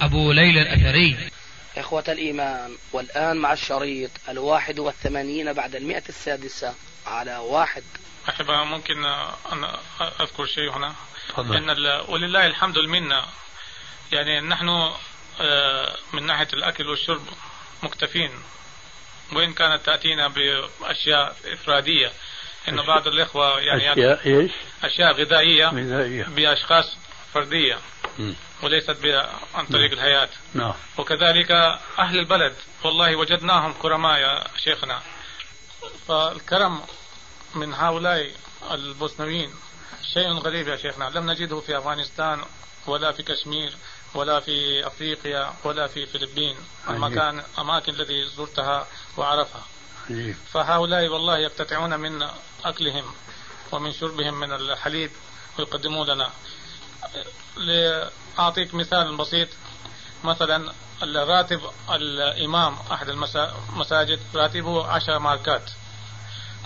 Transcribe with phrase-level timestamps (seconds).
[0.00, 1.30] أبو ليلى الأثري.
[1.76, 6.74] إخوة الإيمان والآن مع الشريط الواحد والثمانين بعد المئة السادسة
[7.06, 7.82] على واحد.
[8.28, 9.04] أحب ممكن
[9.52, 9.64] أن
[10.20, 10.94] أذكر شيء هنا؟
[11.36, 11.56] فضل.
[11.56, 11.70] إن
[12.08, 13.22] ولله الحمد المنة
[14.12, 14.68] يعني نحن
[15.40, 17.22] آه، من ناحية الأكل والشرب
[17.82, 18.30] مكتفين.
[19.32, 22.12] وإن كانت تأتينا بأشياء إفرادية
[22.68, 24.50] إن بعض الإخوة يعني أشياء إيش؟
[24.84, 26.24] أشياء غذائية, غذائية.
[26.24, 26.96] بأشخاص
[27.34, 27.78] فردية.
[28.62, 28.96] وليست
[29.54, 29.98] عن طريق نعم.
[29.98, 30.28] الحياة.
[30.54, 30.74] نعم.
[30.98, 31.50] وكذلك
[31.98, 35.02] أهل البلد والله وجدناهم كرماء يا شيخنا.
[36.08, 36.80] فالكرم
[37.54, 38.30] من هؤلاء
[38.70, 39.54] البوسنويين
[40.14, 41.04] شيء غريب يا شيخنا.
[41.04, 42.40] لم نجده في أفغانستان
[42.86, 43.76] ولا في كشمير
[44.14, 46.56] ولا في أفريقيا ولا في فلبين
[46.90, 49.62] المكان أماكن الذي زرتها وعرفها
[50.52, 52.28] فهؤلاء والله يقتطعون من
[52.64, 53.04] أكلهم
[53.72, 55.10] ومن شربهم من الحليب
[55.58, 56.30] ويقدمون لنا.
[57.56, 59.48] لأعطيك مثال بسيط.
[60.24, 65.70] مثلا الراتب الإمام أحد المساجد راتبه عشر ماركات.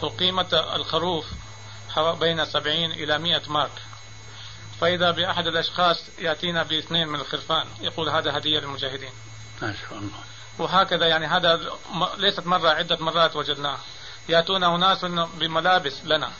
[0.02, 1.26] وقيمة الخروف
[2.20, 3.82] بين سبعين إلى مئة مارك.
[4.80, 7.66] فإذا بأحد الأشخاص يأتينا باثنين من الخرفان.
[7.80, 9.12] يقول هذا هدية للمجاهدين.
[9.62, 10.18] ما شاء الله.
[10.58, 11.60] وهكذا يعني هذا
[12.18, 13.78] ليست مرة عدة مرات وجدناه
[14.28, 16.30] يأتون أناس بملابس لنا.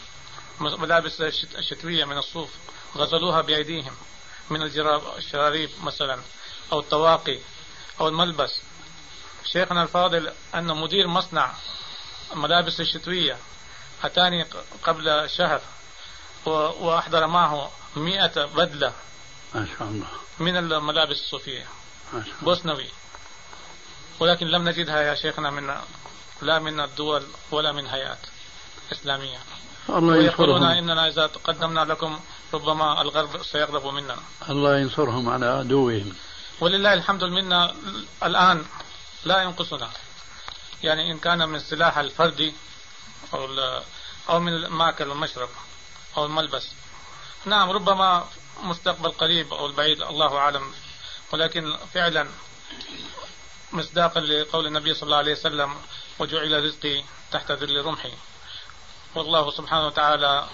[0.63, 2.51] ملابس الشتوية من الصوف
[2.97, 3.97] غسلوها بأيديهم
[4.51, 4.63] من
[5.19, 6.23] الشراريب مثلا
[6.73, 7.39] أو الطواقي
[8.01, 8.61] أو الملبس.
[9.45, 11.53] شيخنا الفاضل أن مدير مصنع
[12.33, 13.39] الملابس الشتوية
[14.05, 14.47] أتاني
[14.83, 15.61] قبل شهر
[16.47, 18.93] وأحضر معه مئة بدلة
[19.55, 20.06] ما شاء الله.
[20.39, 21.67] من الملابس الصوفية.
[22.43, 22.89] بوسنوي.
[24.21, 25.77] ولكن لم نجدها يا شيخنا من
[26.43, 28.19] لا من الدول ولا من هيئات
[28.93, 29.39] إسلامية.
[29.88, 32.20] الله ويقولون إننا إذا قدمنا لكم
[32.54, 34.16] ربما الغرب سيغضب مننا
[34.50, 36.15] الله ينصرهم على عدوهم.
[36.60, 37.75] ولله الحمد منا
[38.22, 38.65] الآن
[39.25, 39.91] لا ينقصنا.
[40.82, 42.54] يعني إن كان من السلاح الفردي
[43.34, 43.48] أو,
[44.31, 45.48] أو من المأكل والمشرب
[46.16, 46.69] أو الملبس.
[47.44, 48.26] نعم ربما
[48.62, 50.72] مستقبل قريب أو البعيد الله أعلم.
[51.32, 52.26] ولكن فعلا
[53.72, 55.75] مصداقا لقول النبي صلى الله عليه وسلم
[56.19, 58.12] وجعل رزقي تحت ذل رمحي.
[59.15, 60.47] والله سبحانه وتعالى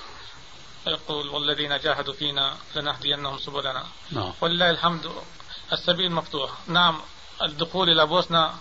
[0.87, 3.85] يقول والذين جاهدوا فينا لنهدينهم سبلنا.
[4.11, 4.33] نعم.
[4.41, 5.13] ولله الحمد.
[5.73, 6.51] السبيل مفتوح.
[6.67, 7.01] نعم
[7.43, 8.55] الدخول إلى بوسنا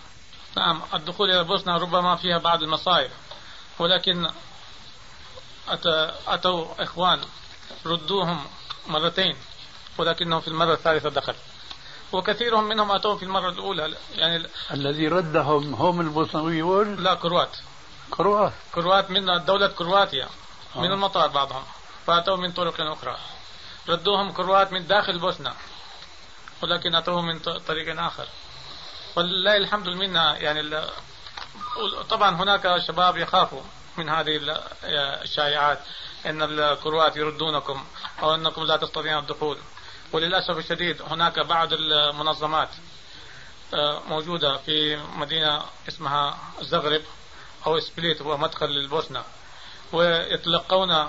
[0.57, 3.11] نعم الدخول إلى بوسنا ربما فيها بعض المصائب
[3.79, 4.29] ولكن
[6.27, 7.21] أتوا إخوان
[7.85, 8.45] ردوهم
[8.87, 9.35] مرتين
[9.97, 11.35] ولكنهم في المرة الثالثة دخل.
[12.11, 13.95] وكثيرهم منهم أتوا في المرة الأولى.
[14.15, 17.57] يعني الذي ردهم هم البوسنويون لا كروات.
[18.11, 18.53] كروات.
[18.75, 20.29] كروات من دولة كرواتيا
[20.75, 20.93] من آه.
[20.93, 21.63] المطار بعضهم.
[22.07, 23.17] فأتوا من طرق أخرى.
[23.89, 25.53] ردوهم كروات من داخل بوسنا
[26.63, 28.27] ولكن أتوهم من طريق آخر.
[29.15, 30.81] ولله الحمد منا يعني
[32.09, 33.61] طبعا هناك شباب يخافوا
[33.97, 34.39] من هذه
[35.23, 35.79] الشائعات
[36.25, 37.85] إن الكروات يردونكم
[38.21, 39.57] أو إنكم لا تستطيعون الدخول.
[40.13, 42.69] وللأسف الشديد هناك بعض المنظمات
[43.73, 47.01] آه، موجودة في مدينة اسمها زغرب.
[47.67, 49.23] أو سبليت هو مدخل للبوسنة.
[49.93, 51.07] ويتلقون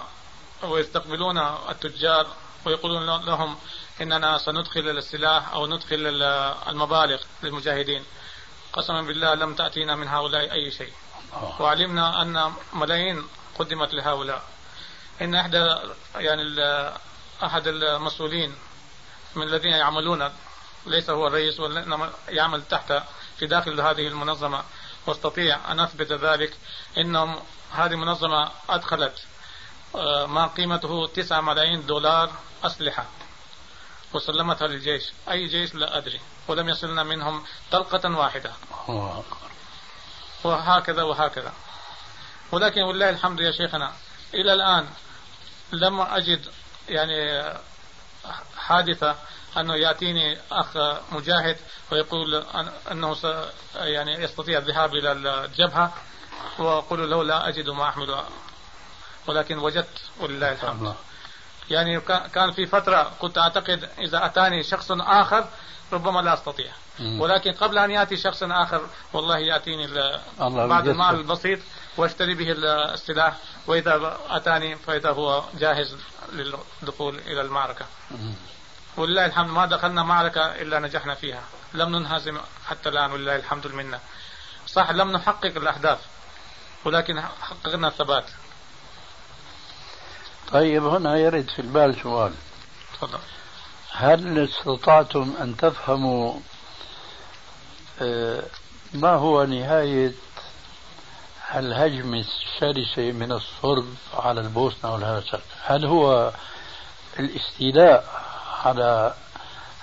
[0.63, 2.27] ويستقبلون التجار
[2.65, 3.59] ويقولون لهم
[4.01, 6.23] إننا سندخل السلاح أو ندخل
[6.69, 8.05] المبالغ للمجاهدين.
[8.73, 10.93] قسما بالله لم تأتينا من هؤلاء أي شيء.
[11.33, 11.63] آه.
[11.63, 13.27] وعلمنا أن ملايين
[13.59, 14.43] قدمت لهؤلاء.
[15.21, 15.77] إن إحدى
[16.15, 16.43] يعني
[17.43, 18.55] أحد المسؤولين
[19.35, 20.31] من الذين يعملون
[20.87, 23.03] ليس هو الرئيس وانما يعمل تحت
[23.39, 24.65] في داخل هذه المنظمة
[25.09, 26.57] واستطيع أن أثبت ذلك
[26.99, 27.39] انهم
[27.73, 29.19] هذه المنظمة أدخلت
[29.95, 32.31] آه، ما قيمته تسعة ملايين دولار
[32.65, 33.07] أسلحة
[34.13, 35.13] وسلمتها للجيش.
[35.31, 36.21] أي جيش؟ لا أدري.
[36.49, 38.53] ولم يصلنا منهم طلقة واحدة.
[40.45, 41.53] وهكذا وهكذا.
[42.53, 43.93] ولكن والله الحمد يا شيخنا
[44.35, 44.89] إلى الآن
[45.73, 46.47] لم أجد
[46.89, 47.43] يعني
[48.57, 49.17] حادثة
[49.57, 50.77] أنه يأتيني أخ
[51.13, 51.57] مجاهد
[51.93, 52.45] ويقول
[52.93, 53.17] أنه
[53.75, 55.93] يعني يستطيع الذهاب إلى الجبهة
[56.59, 58.23] وأقول له لا أجد ما أحمل
[59.27, 60.95] ولكن وجدت ولله الحمد
[61.71, 65.49] يعني كا- كان في فترة كنت أعتقد إذا أتاني شخص آخر
[65.93, 66.73] ربما لا أستطيع.
[67.21, 69.87] ولكن قبل أن يأتي شخص آخر والله يأتيني
[70.69, 70.89] بعض.
[70.89, 71.59] المال البسيط
[71.97, 73.37] واشتري به ال- السلاح
[73.67, 75.97] وإذا أتاني فإذا هو جاهز
[76.33, 77.87] للدخول إلى المعركة.
[78.99, 81.43] ولله الحمد ما دخلنا معركة إلا نجحنا فيها.
[81.75, 84.01] لم ننهزم حتى الآن ولله الحمد المنة
[84.67, 85.99] صح لم نحقق الأهداف
[86.85, 88.25] ولكن حققنا الثبات.
[90.53, 92.33] طيب هنا يرد في البال سؤال.
[92.95, 93.19] تفضل.
[93.93, 96.41] هل استطعتم أن تفهموا
[98.01, 98.43] آه،
[98.95, 100.13] ما هو نهاية
[101.55, 106.33] الهجمة الشرسة من الصرب على البوسنة والهرسك؟ هل هو
[107.19, 108.28] الاستيلاء
[108.65, 109.15] على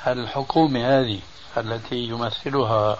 [0.07, 1.19] الحكومة هذه
[1.57, 2.97] التي يمثلها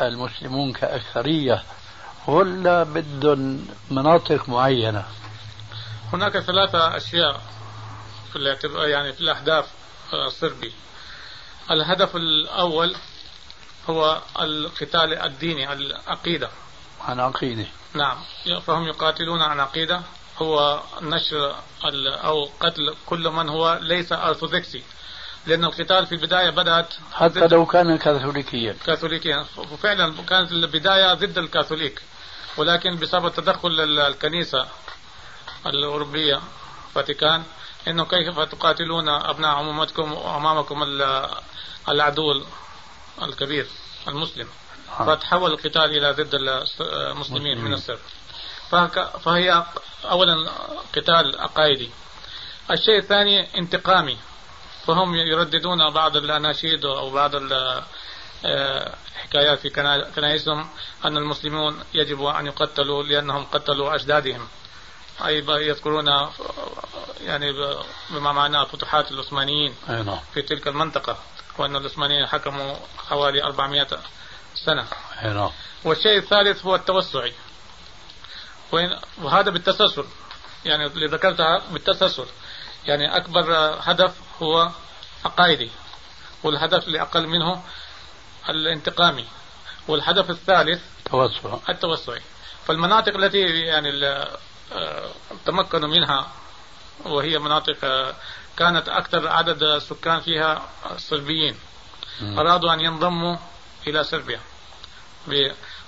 [0.00, 1.62] المسلمون كأكثرية
[2.26, 5.04] ولا بدهم مناطق معينة.
[6.12, 7.40] هناك ثلاثة أشياء
[8.30, 9.70] في الاعتبار يعني في الأهداف
[10.26, 10.72] الصربي.
[11.70, 12.96] الهدف الأول
[13.90, 16.50] هو القتال الديني العقيدة.
[17.00, 17.66] عن عقيدة.
[17.94, 18.16] نعم
[18.66, 20.02] فهم يقاتلون عن عقيدة.
[20.38, 21.56] هو نشر
[22.24, 24.82] أو قتل كل من هو ليس أرثوذكسي.
[25.46, 28.76] لأن القتال في البداية بدأت حتى لو كان كاثوليكيا.
[28.86, 29.46] كاثوليكيا.
[29.56, 32.02] وفعلا كانت البداية ضد الكاثوليك.
[32.56, 34.66] ولكن بسبب تدخل ال- الكنيسة
[35.66, 36.40] الأوروبية
[36.94, 37.42] فاتيكان
[37.88, 41.28] إنه كيف تقاتلون أبناء عمومتكم وأمامكم ال-
[41.88, 42.42] العدو
[43.22, 43.66] الكبير
[44.08, 44.48] المسلم؟
[45.00, 45.04] آه.
[45.14, 46.34] فتحول القتال إلى ضد
[46.80, 47.98] المسلمين من السر.
[49.24, 49.64] فهي
[50.04, 50.50] أولا
[50.96, 51.90] قتال عقائدي
[52.70, 54.18] الشيء الثاني انتقامي.
[54.86, 57.82] فهم يرددون بعض الأناشيد أو بعض ال-
[58.44, 60.68] آه، حكايات في كنا- كنائسهم
[61.04, 64.48] أن المسلمون يجب أن يقتلوا لأنهم قتلوا أجدادهم.
[65.26, 66.06] أي يذكرون
[67.24, 67.52] يعني
[68.10, 70.18] بما معناه فتوحات العثمانيين نعم.
[70.34, 71.16] في تلك المنطقة
[71.58, 72.74] وأن العثمانيين حكموا
[73.08, 73.86] حوالي 400
[74.54, 74.86] سنة.
[75.22, 75.50] نعم.
[75.84, 77.32] والشيء الثالث هو التوسعي.
[79.22, 80.04] وهذا بالتسلسل.
[80.64, 82.26] يعني اللي ذكرتها بالتسلسل.
[82.86, 83.44] يعني أكبر
[83.80, 84.70] هدف هو
[85.24, 85.70] عقائدي.
[86.42, 87.62] والهدف اللي أقل منه
[88.48, 89.26] الانتقامي.
[89.88, 92.22] والهدف الثالث توسع التوسعي
[92.66, 94.06] فالمناطق التي يعني
[94.72, 95.10] آه،
[95.46, 96.28] تمكنوا منها
[97.04, 98.14] وهي مناطق آه،
[98.56, 101.56] كانت أكثر عدد السكان فيها صربيين.
[102.22, 103.36] أرادوا أن ينضموا
[103.86, 104.40] إلى صربيا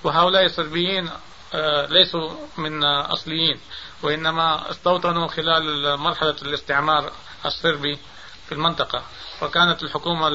[0.04, 1.10] وهؤلاء الصربيين
[1.88, 3.60] ليسوا من آه، أصليين
[4.02, 7.12] وإنما استوطنوا خلال مرحلة الاستعمار
[7.46, 7.98] الصربي
[8.48, 9.02] في المنطقة.
[9.42, 10.28] وكانت الحكومة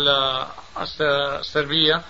[1.01, 2.01] الصربية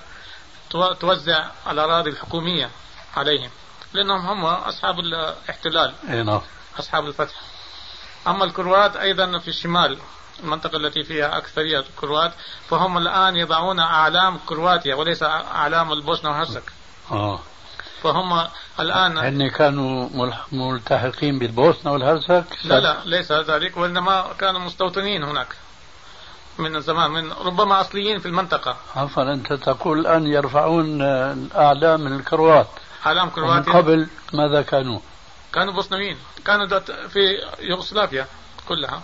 [0.70, 2.70] تو- توزع الأراضي الحكومية
[3.18, 3.50] عليهم
[3.94, 5.94] لأنهم هم أصحاب الاحتلال
[6.26, 6.42] نعم.
[6.80, 7.36] أصحاب الفتح.
[8.28, 9.98] أما الكروات أيضا في الشمال
[10.40, 12.32] المنطقة التي فيها أكثرية الكروات
[12.70, 16.64] فهم الآن يضعون أعلام كرواتيا وليس أعلام البوسنة والهرسك
[17.12, 17.40] آه.
[18.04, 18.48] فهم
[18.80, 20.10] الآن هن كانوا
[20.52, 25.48] ملتحقين بالبوسنة والهرسك لا لا ليس ذلك وإنما كانوا مستوطنين هناك
[26.58, 28.78] من زمان من ربما أصليين في المنطقة.
[28.96, 32.68] عفوا أنت تقول الآن يرفعون الأعلام من الكروات
[33.06, 35.00] أعلام كرواتيا قبل ماذا كانوا؟
[35.54, 37.20] كانوا بوسنويين كانوا في
[37.60, 38.28] يوغوسلافيا
[38.68, 39.02] كلها.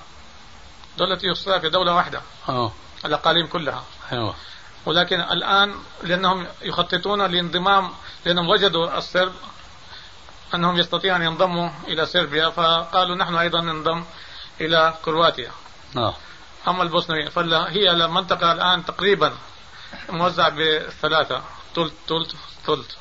[0.97, 2.21] دولة يوغوسلافيا دولة واحدة.
[2.49, 2.71] آه.
[3.05, 3.83] الأقاليم كلها.
[4.11, 4.35] أيوه.
[4.85, 7.91] ولكن الآن لأنهم يخططون لانضمام
[8.25, 9.33] لأنهم وجدوا الصرب
[10.53, 14.03] أنهم يستطيعون أن ينضموا إلى صربيا فقالوا نحن أيضا ننضم
[14.61, 15.51] إلى كرواتيا.
[15.93, 16.13] نعم
[16.67, 19.33] أما البوسنويين فهي المنطقة الآن تقريبا
[20.09, 21.41] موزعة بثلاثة
[21.75, 22.91] ثلث ثلث ثلث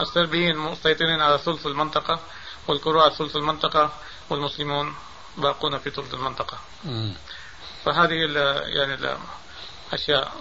[0.00, 2.20] الصربيين مسيطرين على ثلث المنطقة
[2.68, 3.92] والكروات ثلث المنطقة
[4.30, 4.94] والمسلمون
[5.36, 6.58] باقون في ثلث المنطقة.
[6.84, 7.14] مم.
[7.84, 9.16] فهذه ال- يعني
[9.92, 10.32] الأشياء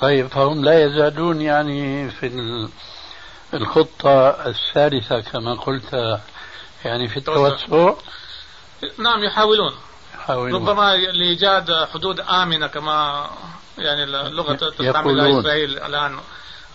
[0.00, 2.68] طيب فهم لا يزالون يعني في ال-
[3.54, 6.18] الخطة الثالثة كما قلت
[6.84, 7.94] يعني في التوسع.
[8.98, 9.74] نعم يحاولون.
[10.14, 10.54] يحاولون.
[10.68, 13.30] ربما لإيجاد حدود آمنة كما
[13.78, 15.40] يعني اللغة تستعملها.
[15.40, 16.20] إسرائيل الآن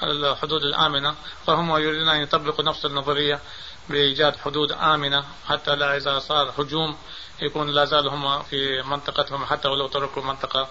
[0.03, 1.15] الحدود الآمنة.
[1.47, 3.39] فهم يريدون أن يطبقوا نفس النظرية
[3.89, 6.95] بإيجاد حدود آمنة حتى لا إذا صار هجوم
[7.41, 10.67] يكون لا زال هم في منطقتهم حتى ولو تركوا المنطقة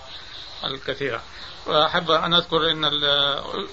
[0.65, 1.23] الكثيرة.
[1.67, 3.73] وأحب أن أذكر أن ال-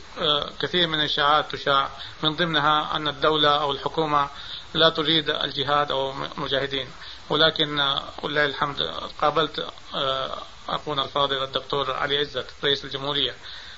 [0.62, 1.90] كثير من الإشاعات تشاع.
[2.24, 4.30] من ضمنها أن الدولة أو الحكومة
[4.74, 6.88] لا تريد الجهاد أو مجاهدين.
[7.30, 8.82] ولكن آه، ولله الحمد
[9.22, 10.38] قابلت آه،
[10.70, 13.36] أخونا الفاضل الدكتور علي عزت رئيس الجمهورية.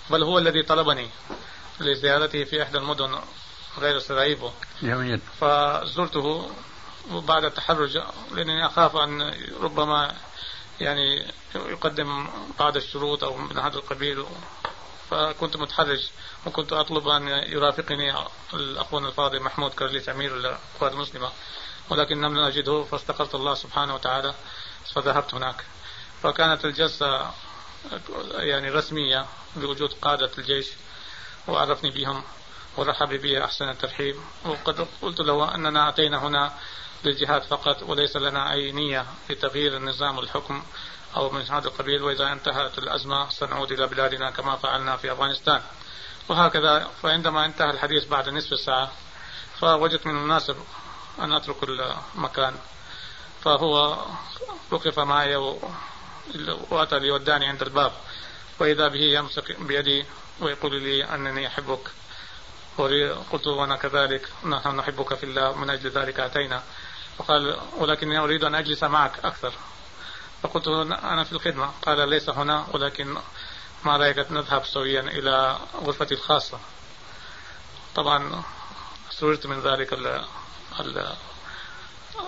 [0.10, 1.10] بل هو الذي طلبني
[1.80, 3.20] لزيارته في إحدى المدن
[3.80, 4.50] غير سراييفو
[4.82, 5.20] جميل.
[5.42, 6.52] فزرته
[7.12, 8.02] بعد التحرج
[8.32, 10.16] لأنني أخاف أن ربما
[10.82, 12.28] يعني يقدم
[12.60, 14.26] بعض الشروط أو من هذا القبيل.
[15.10, 16.10] فكنت متحرج
[16.46, 18.16] وكنت أطلب أن يرافقني
[18.54, 21.32] الأخوان الفاضل محمود كرليس أمير القوات المسلمة.
[21.90, 24.36] ولكن لم نجده فاستقرت الله سبحانه وتعالى
[24.96, 25.66] فذهبت هناك.
[26.24, 27.32] فكانت الجلسة
[28.34, 30.68] يعني رسمية بوجود قادة الجيش
[31.48, 32.24] وعرفني بهم
[32.78, 34.16] ورحب بي أحسن الترحيب.
[34.46, 36.54] وقد قلت له أننا أتينا هنا
[37.04, 40.64] للجهاد فقط وليس لنا أي نية لتغيير النظام والحكم
[41.16, 42.04] أو من هذا القبيل.
[42.04, 45.62] وإذا انتهت الأزمة سنعود إلى بلادنا كما فعلنا في أفغانستان.
[46.30, 48.92] وهكذا فعندما انتهى الحديث بعد نصف ساعة
[49.60, 50.56] فوجدت من المناسب
[51.20, 52.56] أن أترك المكان.
[53.44, 54.06] فهو
[54.72, 55.36] وقف معي
[56.70, 57.92] وأتى ليودعني عند الباب.
[58.60, 60.06] وإذا به يمسك بيدي
[60.40, 61.92] ويقول لي أنني أحبك.
[63.32, 66.64] قلت وأنا كذلك نحن نحبك في الله من أجل ذلك أتينا.
[67.18, 69.54] فقال ولكني أريد أن أجلس معك أكثر.
[70.44, 71.72] فقلت أنا في الخدمة.
[71.86, 73.18] قال ليس هنا ولكن
[73.84, 76.60] ما رأيك نذهب سويا إلى غرفتي الخاصة.
[77.96, 78.44] طبعا
[79.10, 81.16] سررت من ذلك ال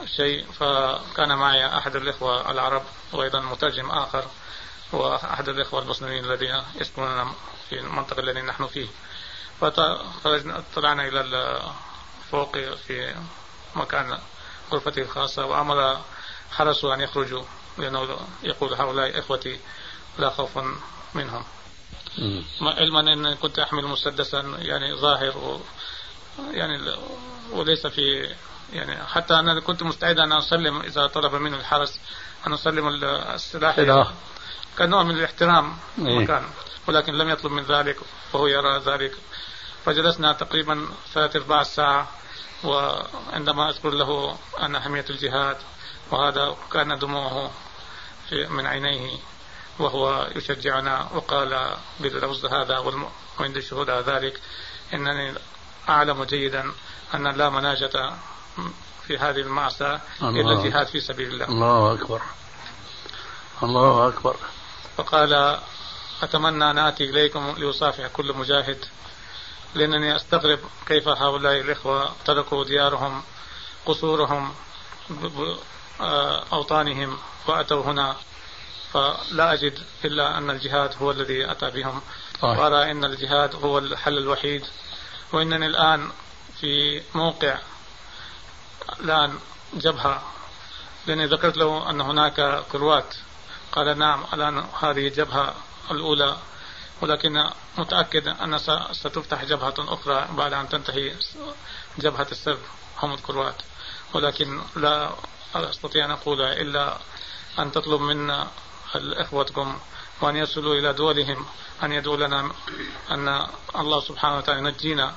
[0.03, 4.25] الشيء فكان معي أحد الإخوة العرب وأيضا مترجم آخر
[4.91, 7.33] وأحد الإخوة المسلمين الذين يسكنون
[7.69, 8.87] في المنطقة التي نحن فيه.
[9.61, 13.15] فطلعنا إلى الفوق في
[13.75, 14.19] مكان
[14.71, 16.01] غرفتي الخاصة وأمر
[16.51, 17.43] حرسوا أن يخرجوا
[17.77, 19.59] لأنه يقول هؤلاء إخوتي
[20.17, 20.59] لا خوف
[21.13, 21.43] منهم.
[22.61, 25.61] علما أن كنت أحمل مسدسا يعني ظاهر و
[26.51, 26.95] يعني
[27.51, 28.35] وليس في
[28.73, 31.99] يعني حتى أنا كنت مستعد أن أسلم إذا طلب منه الحرس
[32.47, 33.75] أن أسلم السلاح.
[34.77, 36.43] كنوع من الاحترام المكان
[36.87, 37.97] ولكن لم يطلب من ذلك
[38.33, 39.13] وهو يرى ذلك.
[39.85, 42.07] فجلسنا تقريبا ثلاث أرباع الساعة
[42.63, 45.57] وعندما أذكر له أن أهمية الجهاد
[46.11, 47.51] وهذا كان دموعه
[48.31, 49.17] من عينيه
[49.79, 52.77] وهو يشجعنا وقال باللفظ هذا
[53.39, 54.39] وعند الشهود على ذلك
[54.93, 55.33] إنني
[55.89, 56.71] أعلم جيدا
[57.13, 58.13] أن لا مناجة
[59.07, 61.45] في هذه المعصى إلا الجهاد في سبيل الله.
[61.45, 62.21] الله أكبر.
[63.63, 64.35] الله أكبر.
[64.97, 65.59] فقال
[66.23, 68.85] أتمنى أن آتي إليكم لأصافح كل مجاهد
[69.75, 73.23] لأنني أستغرب كيف هؤلاء الإخوة تركوا ديارهم
[73.85, 74.53] قصورهم
[76.53, 78.15] أوطانهم وأتوا هنا.
[78.93, 82.01] فلا أجد إلا أن الجهاد هو الذي أتى بهم.
[82.41, 82.59] طيب.
[82.59, 84.65] وأرى أن الجهاد هو الحل الوحيد.
[85.31, 86.11] وإنني الآن
[86.59, 87.57] في موقع
[88.99, 89.39] الآن
[89.73, 90.23] جبهة.
[91.07, 93.15] لأني ذكرت له أن هناك كروات.
[93.71, 95.55] قال نعم الآن هذه الجبهة
[95.91, 96.37] الأولى.
[97.03, 97.43] ولكن
[97.77, 98.57] متأكد أن
[98.91, 101.15] ستفتح جبهة أخرى بعد أن تنتهي
[101.97, 102.57] جبهة السر
[102.99, 103.55] هم الكروات
[104.13, 105.09] ولكن لا
[105.55, 106.97] أستطيع أن أقول إلا
[107.59, 108.47] أن تطلب منا
[108.95, 109.79] إخوتكم
[110.21, 111.45] وأن يصلوا إلى دولهم
[111.83, 112.51] أن يدعو لنا
[113.11, 115.13] أن الله سبحانه وتعالى ينجينا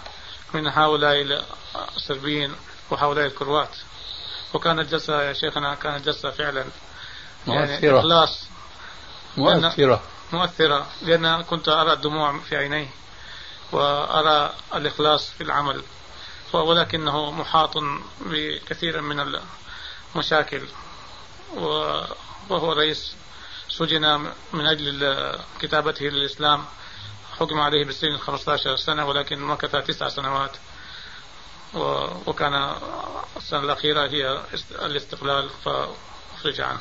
[0.55, 1.45] من هؤلاء
[1.97, 2.55] السربيين
[2.91, 3.77] وهؤلاء الكروات.
[4.55, 6.65] وكانت جلسة يا شيخنا كانت جلسة فعلا.
[7.47, 8.01] يعني مؤثرة.
[8.01, 8.47] إخلاص.
[9.37, 10.03] مؤثرة.
[10.33, 12.89] مؤثرة لأن كنت أرى الدموع في عينيه
[13.73, 15.83] وأرى الإخلاص في العمل
[16.53, 17.75] ولكنه محاط
[18.21, 19.41] بكثير من
[20.15, 20.63] المشاكل
[22.51, 23.15] وهو رئيس
[23.69, 25.17] سجن من أجل
[25.61, 26.65] كتابته للإسلام
[27.39, 30.57] حكم عليه بالسجن 15 سنة ولكن مكث تسع سنوات
[32.27, 32.75] وكان
[33.37, 34.41] السنة الأخيرة هي
[34.71, 36.81] الاستقلال فأخرج عنه.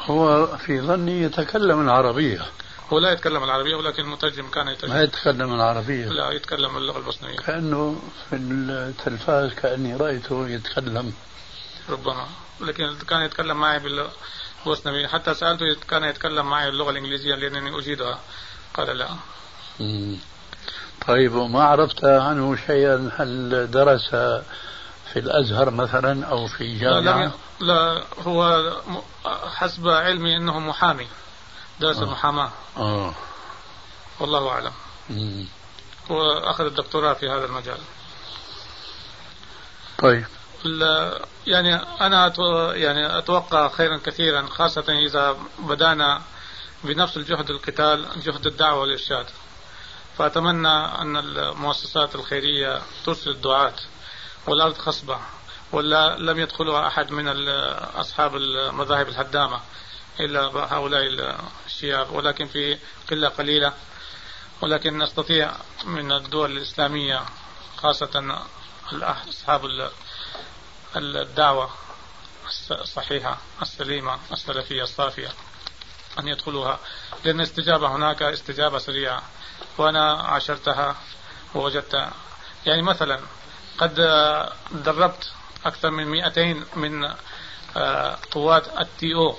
[0.00, 2.46] هو في ظني يتكلم العربية.
[2.92, 4.94] هو لا يتكلم العربية ولكن المترجم كان يترجم.
[4.94, 6.08] ما يتكلم العربية.
[6.08, 7.36] لا يتكلم اللغة البوسنية.
[7.36, 11.12] كأنه في التلفاز كأني رأيته يتكلم.
[11.88, 12.26] ربما.
[12.60, 18.18] لكن كان يتكلم معي بالبوسنوية حتى سألته كان يتكلم معي اللغة الإنجليزية لأنني أجيدها.
[18.74, 19.08] قال لا.
[19.80, 20.18] مم.
[21.08, 24.10] طيب وما عرفت عنه شيئا؟ هل درس
[25.12, 28.72] في الأزهر مثلا أو في جامعة؟ لا, لا هو
[29.54, 31.08] حسب علمي أنه محامي
[31.80, 31.96] درس
[32.76, 33.14] آه.
[34.20, 34.72] والله أعلم.
[35.10, 35.46] مم.
[36.10, 37.78] وأخذ الدكتوراه في هذا المجال.
[39.98, 40.26] طيب.
[41.46, 42.32] يعني أنا
[42.74, 46.22] يعني أتوقع خيرا كثيرا خاصة إذا بدأنا
[46.84, 49.26] بنفس الجهد القتال جهد الدعوة والإرشاد.
[50.18, 53.74] فأتمنى أن المؤسسات الخيرية ترسل الدعاة
[54.46, 55.18] والأرض خصبة.
[55.76, 57.48] ولا لم يدخلها أحد من
[57.94, 59.60] أصحاب المذاهب الهدامة
[60.20, 60.40] إلا
[60.74, 62.78] هؤلاء الشياب ولكن في
[63.10, 63.72] قلة قليلة.
[64.60, 65.52] ولكن نستطيع
[65.84, 67.22] من الدول الإسلامية
[67.76, 68.42] خاصة
[68.92, 69.90] أصحاب
[70.96, 71.70] الدعوة
[72.70, 75.28] الصحيحة السليمة السلفية الصافية
[76.18, 76.78] أن يدخلوها
[77.24, 79.22] لأن الاستجابة هناك استجابة سريعة
[79.78, 80.96] وأنا عاشرتها
[81.54, 82.08] ووجدت
[82.66, 83.20] يعني مثلا
[83.78, 83.94] قد
[84.70, 85.32] دربت
[85.64, 87.14] أكثر من 200 من
[87.76, 89.36] آه، قوات التي أو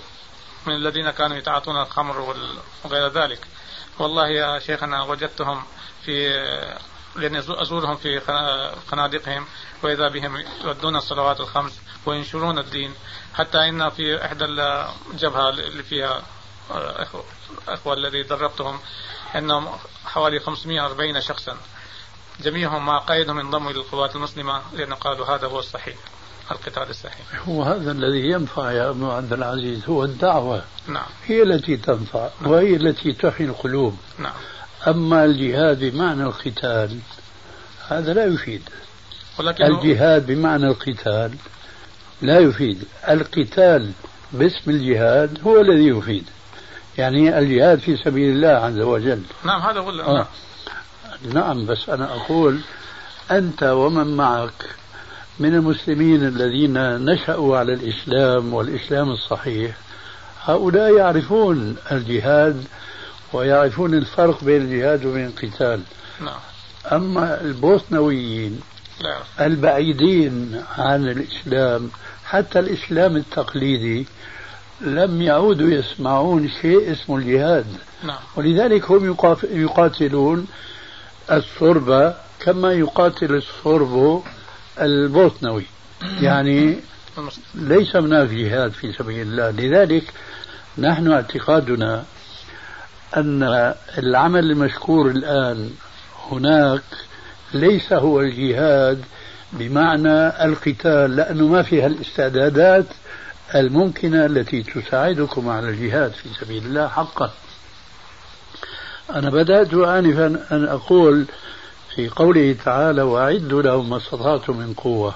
[0.66, 2.36] من الذين كانوا يتعاطون الخمر
[2.86, 3.48] وغير ذلك.
[4.00, 5.64] والله يا شيخنا وجدتهم
[6.06, 6.30] في
[7.16, 8.22] لأني أزورهم في
[8.92, 9.46] خنادقهم
[9.84, 12.94] وإذا بهم يؤدون الصلوات الخمس وينشرون الدين.
[13.34, 16.24] حتى إن في إحدى الجبهة اللي فيها
[16.72, 18.80] الأخوة الذي دربتهم
[19.36, 19.70] أنهم
[20.06, 21.58] حوالي 540 شخصا.
[22.44, 25.96] جميعهم مع قائدهم انضموا إلى القوات المسلمة لأن قالوا هذا هو الصحيح
[26.52, 27.48] القتال الصحيح.
[27.48, 30.64] هو هذا الذي ينفع يا أبو عبد العزيز هو الدعوة.
[30.88, 31.06] نعم.
[31.26, 32.52] هي التي تنفع نعم.
[32.52, 34.34] وهي التي تحيي القلوب نعم.
[34.88, 37.00] أما الجهاد بمعنى القتال
[37.88, 38.70] هذا لا يفيد.
[39.40, 41.36] ولكن الجهاد بمعنى القتال
[42.22, 42.84] لا يفيد.
[43.10, 43.92] القتال
[44.32, 46.26] باسم الجهاد هو الذي يفيد.
[46.98, 49.22] يعني الجهاد في سبيل الله عز وجل.
[49.44, 50.14] نعم هذا هو آه.
[50.14, 50.26] نعم.
[51.66, 52.60] بس أنا أقول
[53.32, 54.70] أنت ومن معك
[55.40, 59.76] من المسلمين الذين نشأوا على الإسلام والإسلام الصحيح
[60.44, 62.64] هؤلاء يعرفون الجهاد
[63.34, 65.82] ويعرفون الفرق بين الجهاد وبين القتال
[66.22, 66.40] نعم.
[66.92, 68.62] أما البوسنويين
[69.04, 69.22] نعم.
[69.48, 71.90] البعيدين عن الإسلام
[72.26, 74.08] حتى الإسلام التقليدي
[74.82, 77.66] لم يعودوا يسمعون شيء اسمه الجهاد
[78.04, 78.20] نعم.
[78.36, 79.16] ولذلك هم
[79.52, 80.48] يقاتلون
[81.32, 84.24] الصربة كما يقاتل الصرب
[84.82, 85.64] البوسنوي.
[86.22, 86.80] يعني
[87.56, 89.50] ليس هناك جهاد في سبيل الله.
[89.50, 90.04] لذلك
[90.78, 92.04] نحن اعتقادنا
[93.18, 95.72] أن العمل المشكور الآن
[96.32, 96.84] هناك
[97.54, 99.04] ليس هو الجهاد
[99.54, 102.86] بمعنى القتال لأنه ما فيها الاستعدادات
[103.56, 107.32] الممكنة التي تساعدكم على الجهاد في سبيل الله حقا.
[109.16, 111.26] أنا بدأت آنفا أن أقول
[111.96, 115.16] في قوله تعالى وأعدوا لهم ما استطعتم من قوة.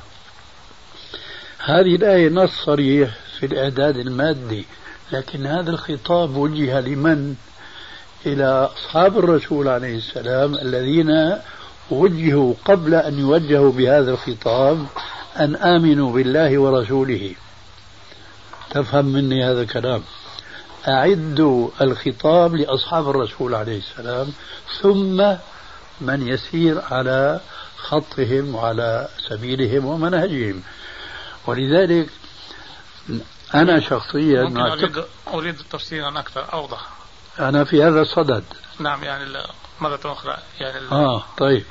[1.65, 4.65] هذه الآية نص صريح في الإعداد المادي
[5.12, 7.36] لكن هذا الخطاب وجه لمن؟
[8.25, 11.38] إلى أصحاب الرسول عليه السلام الذين
[11.91, 14.86] وجهوا قبل أن يوجهوا بهذا الخطاب
[15.39, 17.36] أن آمنوا بالله ورسوله.
[18.69, 20.04] تفهم مني هذا الكلام؟
[20.87, 24.33] أعدوا الخطاب لأصحاب الرسول عليه السلام
[24.81, 25.35] ثم
[26.01, 27.39] من يسير على
[27.77, 30.61] خطهم وعلى سبيلهم ومنهجهم.
[31.47, 32.09] ولذلك
[33.55, 36.89] أنا شخصيا ممكن أريد, أريد تفسيرا أكثر أوضح.
[37.39, 38.43] أنا في هذا الصدد.
[38.79, 39.25] نعم يعني
[39.81, 41.63] مرة أخرى يعني آه طيب.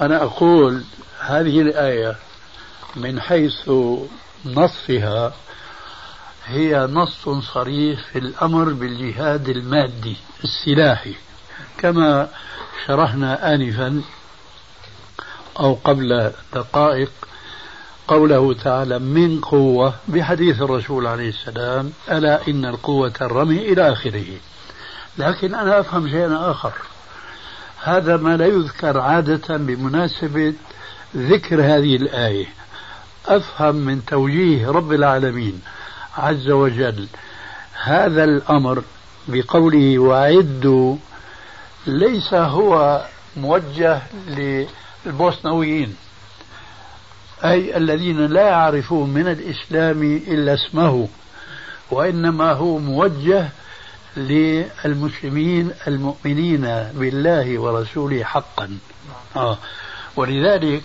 [0.00, 0.84] أنا أقول
[1.20, 2.16] هذه الآية
[2.96, 3.70] من حيث
[4.44, 5.32] نصها
[6.50, 11.14] هي نص صريح في الأمر بالجهاد المادي السلاحي
[11.78, 12.28] كما
[12.86, 14.02] شرحنا آنفا
[15.60, 17.10] أو قبل دقائق
[18.08, 24.26] قوله تعالى من قوة بحديث الرسول عليه السلام ألا إن القوة الرمي إلى آخره
[25.18, 26.72] لكن أنا أفهم شيئا آخر.
[27.82, 30.54] هذا ما لا يذكر عادة بمناسبة
[31.16, 32.46] ذكر هذه الآية.
[33.26, 35.60] أفهم من توجيه رب العالمين
[36.18, 37.06] عز وجل
[37.82, 38.82] هذا الأمر
[39.28, 40.96] بقوله وأعدوا
[41.86, 43.04] ليس هو
[43.36, 44.02] موجه
[45.06, 45.96] للبوسنويين
[47.44, 51.08] أي الذين لا يعرفون من الإسلام إلا اسمه
[51.90, 53.48] وإنما هو موجه
[54.16, 56.60] للمسلمين المؤمنين
[56.94, 58.78] بالله ورسوله حقا
[59.36, 59.58] آه.
[60.16, 60.82] ولذلك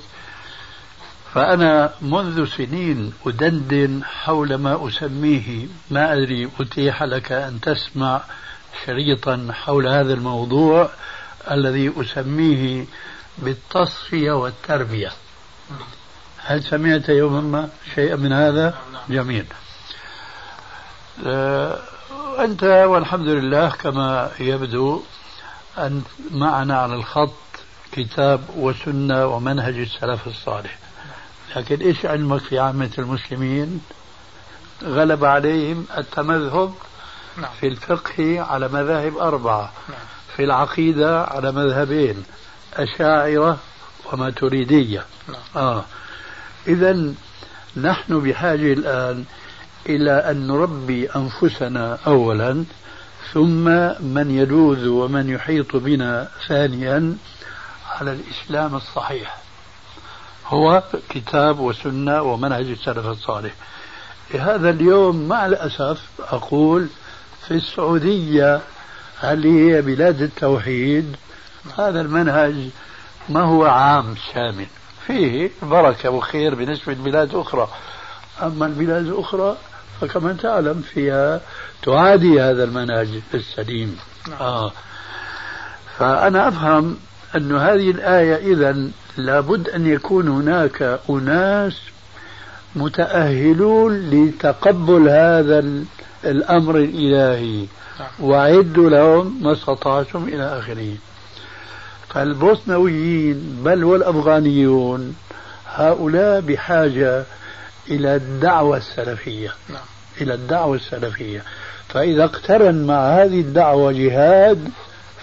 [1.36, 8.22] فأنا منذ سنين أدندن حول ما أسميه ما أدري أتيح لك أن تسمع
[8.86, 10.90] شريطا حول هذا الموضوع
[11.52, 12.86] الذي أسميه
[13.38, 15.12] بالتصفية والتربية.
[16.38, 18.74] هل سمعت يوما ما شيئا من هذا؟
[19.10, 19.46] جميل.
[21.26, 21.80] آه،
[22.40, 25.02] أنت والحمد لله كما يبدو
[25.78, 27.32] أن معنا على الخط
[27.92, 30.78] كتاب وسنة ومنهج السلف الصالح.
[31.56, 33.82] لكن إيش علمك في عامة المسلمين
[34.84, 36.74] غلب عليهم التمذهب
[37.38, 37.52] نعم.
[37.60, 40.00] في الفقه على مذاهب أربعة نعم.
[40.36, 42.24] في العقيدة على مذهبين
[42.74, 43.58] أشاعرة
[44.06, 45.64] وماتريدية نعم.
[45.64, 45.86] آه.
[46.68, 47.14] إذا
[47.78, 49.26] نحن بحاجة الآن
[49.90, 52.66] إلى أن نربي أنفسنا أولا
[53.34, 53.66] ثم
[54.00, 57.18] من يلوذ ومن يحيط بنا ثانيا
[57.90, 59.45] على الإسلام الصحيح
[60.48, 63.54] هو كتاب وسنة ومنهج السلف الصالح.
[64.40, 66.88] هذا اليوم مع الأسف أقول
[67.48, 68.62] في السعودية
[69.24, 71.16] اللي هي بلاد التوحيد؟
[71.78, 72.70] هذا المنهج
[73.30, 74.68] ما هو عام شامل.
[75.08, 77.68] فيه بركة وخير بالنسبة لبلاد أخرى.
[78.44, 79.58] أما البلاد الأخرى
[80.02, 81.42] فكما تعلم فيها
[81.84, 83.98] تعادي هذا المنهج السليم.
[84.30, 84.42] نعم.
[84.42, 84.72] آه.
[85.98, 86.98] فأنا أفهم
[87.36, 91.78] أن هذه الآية إذا لابد أن يكون هناك أناس
[92.76, 95.66] متأهلون لتقبل هذا
[96.26, 97.66] الأمر الإلهي
[98.00, 98.10] نعم.
[98.20, 100.96] وأعدوا لهم ما استطعتم إلى آخره
[102.10, 105.16] فالبوسنويين بل والأفغانيون
[105.68, 107.24] هؤلاء بحاجة
[107.90, 109.86] إلى الدعوة السلفية نعم.
[110.22, 111.44] إلى الدعوة السلفية
[111.90, 114.70] فإذا اقترن مع هذه الدعوة جهاد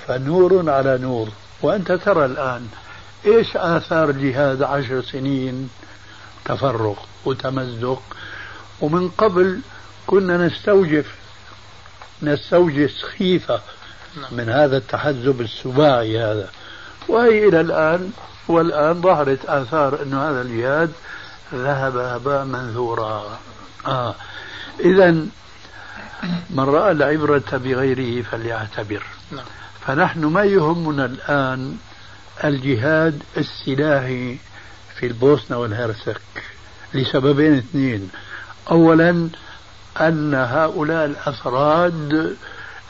[0.06, 1.28] فنور على نور
[1.62, 2.66] وأنت ترى الآن
[3.26, 5.70] إيش آثار جهاد عشر سنين
[6.44, 8.02] تفرق وتمزق
[8.80, 9.60] ومن قبل
[10.06, 11.14] كنا نستوجف
[12.22, 13.60] نستوجس خيفة
[14.16, 14.34] نعم.
[14.34, 16.50] من هذا التحزب السباعي هذا
[17.08, 18.10] وهي إلى الآن
[18.48, 20.92] والآن ظهرت آثار أن هذا الجهاد
[21.54, 23.38] ذهب هباء منثورا
[23.86, 24.14] آه.
[24.80, 25.10] إذا
[26.50, 29.44] من رأى العبرة بغيره فليعتبر نعم.
[29.86, 31.76] فنحن ما يهمنا الآن
[32.44, 34.38] الجهاد السلاحي
[34.96, 36.20] في البوسنة والهرسك
[36.94, 38.10] لسببين اثنين.
[38.70, 39.28] أولا
[40.00, 42.36] أن هؤلاء الأفراد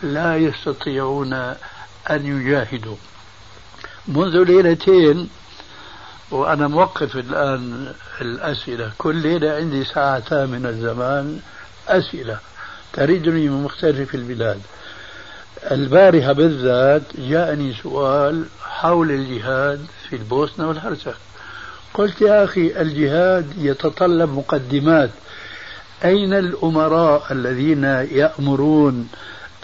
[0.03, 1.33] لا يستطيعون
[2.11, 2.97] أن يجاهدوا.
[4.09, 5.29] منذ ليلتين
[6.31, 11.41] وأنا موقف الآن الأسئلة كل ليلة عندي ساعتان من الزمان
[11.89, 12.39] أسئلة
[12.93, 14.61] تريدني من مختلف البلاد.
[15.71, 21.15] البارحة بالذات جاءني سؤال حول الجهاد في البوسنة والهرسك
[21.95, 25.11] قلت يا أخي الجهاد يتطلب مقدمات.
[26.05, 29.09] أين الأمراء الذين يأمرون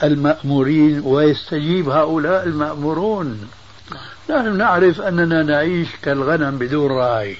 [0.02, 3.48] المأمورين ويستجيب هؤلاء المأمورون؟
[4.30, 7.36] نحن نعرف أننا نعيش كالغنم بدون راعي.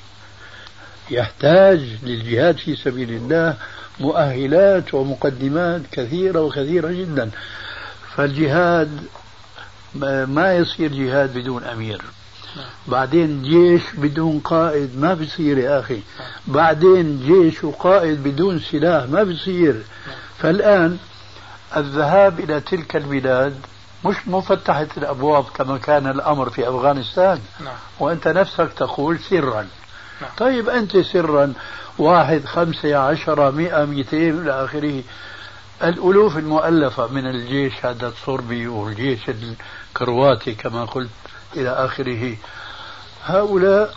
[1.11, 3.55] يحتاج للجهاد في سبيل الله
[4.01, 7.31] مؤهلات ومقدمات كثيرة وكثيرة جدا.
[8.19, 9.01] فالجهاد
[10.29, 12.03] ما يصير جهاد بدون أمير.
[12.87, 16.01] بعدين جيش بدون قائد ما بصير يا أخي.
[16.47, 19.83] بعدين جيش وقائد بدون سلاح ما بصير
[20.39, 20.99] فالآن
[21.77, 23.55] الذهاب إلى تلك البلاد
[24.05, 27.41] مش مفتحة الأبواب كما كان الأمر في أفغانستان.
[27.61, 27.75] نعم.
[28.01, 29.67] وأنت نفسك تقول سرا.
[30.21, 30.31] نعم.
[30.39, 31.53] طيب أنت سرا.
[31.99, 35.03] واحد خمسة عشرة مئة مئتين إلى آخره.
[35.83, 41.11] الألوف المؤلفة من الجيش هذا الصربي والجيش الكرواتي كما قلت
[41.57, 42.37] إلى آخره.
[43.25, 43.95] هؤلاء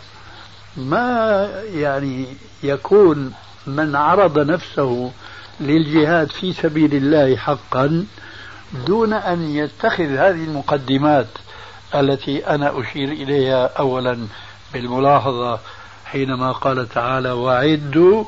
[0.76, 2.26] ما يعني
[2.62, 3.32] يكون
[3.66, 5.12] من عرض نفسه
[5.60, 8.06] للجهاد في سبيل الله حقا
[8.86, 11.26] دون أن يتخذ هذه المقدمات
[11.94, 14.26] التي أنا أشير إليها أولا
[14.72, 15.58] بالملاحظة
[16.04, 18.24] حينما قال تعالى وأعدوا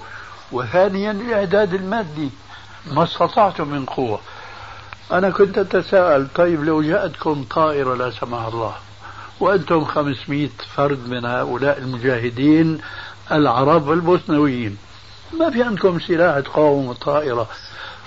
[0.52, 2.30] وثانيا الإعداد المادي
[2.86, 4.20] ما استطعتم من قوة.
[5.12, 8.74] أنا كنت أتساءل طيب لو جاءتكم طائرة لا سمح الله
[9.40, 12.80] وأنتم 500 فرد من هؤلاء المجاهدين
[13.32, 14.76] العرب والبوسنويين
[15.38, 17.48] ما في عندكم سلاح تقاوم الطائرة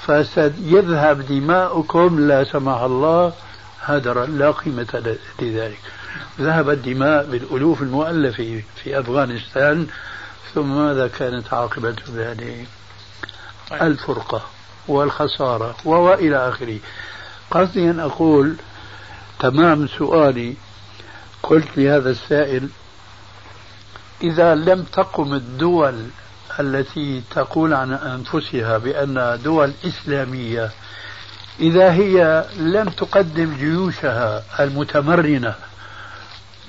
[0.06, 3.34] فسيذهب دماؤكم لا سمح الله
[3.82, 5.82] هدرا لا قيمة لذلك.
[6.40, 9.88] ذهبت دماء بالألوف المؤلفة في أفغانستان
[10.54, 12.68] ثم ماذا كانت عاقبة ذلك
[13.82, 14.57] الفرقة؟
[14.88, 16.80] والخسارة وإلى آخره.
[17.52, 18.56] قصدي أن أقول
[19.40, 20.54] تمام سؤالي
[21.44, 22.70] قلت لهذا السائل
[24.24, 26.06] إذا لم تقم الدول
[26.60, 30.72] التي تقول عن أنفسها بأنها دول إسلامية
[31.60, 35.56] إذا هي لم تقدم جيوشها المتمرنة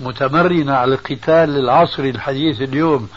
[0.01, 3.09] متمرنة على القتال العصري الحديث اليوم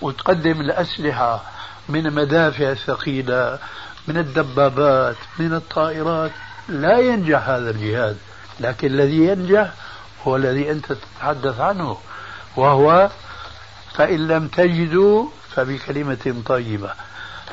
[0.00, 1.42] وتقدم الأسلحة
[1.88, 3.58] من المدافع الثقيلة
[4.10, 6.30] من الدبابات من الطائرات.
[6.68, 8.16] لا ينجح هذا الجهاد.
[8.60, 9.72] لكن الذي ينجح
[10.26, 11.96] هو الذي أنت تتحدث عنه
[12.56, 13.10] وهو
[13.94, 16.90] فإن لم تجدوا فبكلمة طيبة.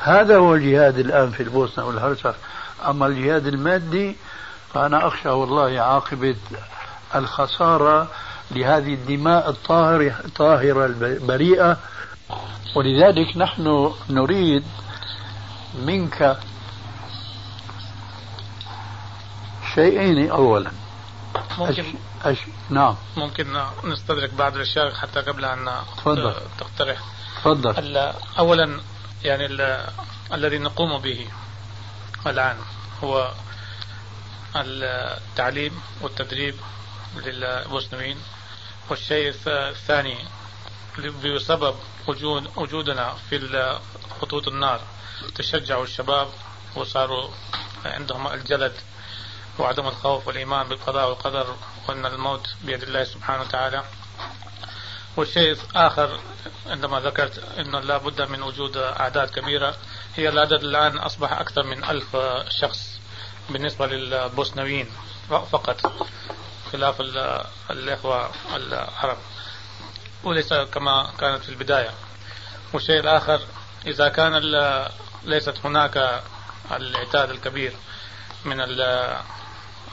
[0.02, 2.34] هذا هو الجهاد الآن في البوسنة والهرسك
[2.88, 4.16] أما الجهاد المادي
[4.74, 6.36] فأنا أخشى والله عاقبة
[7.14, 8.08] الخسارة
[8.50, 11.76] لهذه الدماء الطاهرة الطاهرة البريئة.
[12.76, 14.64] ولذلك نحن نريد
[15.78, 16.38] منك
[19.74, 20.70] شيئين أولا.
[21.58, 21.86] ممكن أش...
[22.24, 22.38] أش...
[22.70, 22.96] نعم.
[23.16, 26.34] ممكن نستدرك بعض الأشياء حتى قبل أن تفضل.
[26.58, 26.98] تقترح.
[27.44, 28.12] تفضل.
[28.38, 28.80] أولا
[29.24, 29.46] يعني
[30.32, 31.26] الذي نقوم به
[32.26, 32.56] الآن
[33.04, 33.32] هو
[34.56, 36.54] التعليم والتدريب
[37.16, 38.16] للمسلمين
[38.90, 40.16] والشيء الثاني
[41.36, 41.74] بسبب
[42.56, 43.78] وجودنا في
[44.20, 44.80] خطوط النار.
[45.34, 46.28] تشجعوا الشباب
[46.76, 47.28] وصاروا
[47.84, 48.72] عندهم الجلد
[49.58, 51.56] وعدم الخوف والإيمان بالقضاء والقدر
[51.88, 53.84] وأن الموت بيد الله سبحانه وتعالى.
[55.16, 56.20] والشيء الآخر
[56.66, 59.76] عندما ذكرت أنه لا بد من وجود أعداد كبيرة.
[60.16, 62.16] هي العدد الآن أصبح أكثر من ألف
[62.60, 63.00] شخص
[63.50, 64.90] بالنسبة للبوسنويين
[65.28, 65.92] فقط
[66.72, 67.00] خلاف
[67.70, 69.18] الإخوة العرب.
[70.24, 71.90] وليس كما كانت في البداية.
[72.72, 73.40] والشيء الآخر
[73.86, 74.34] إذا كان
[75.24, 76.22] ليست هناك
[76.72, 77.72] العتاد الكبير
[78.44, 78.56] من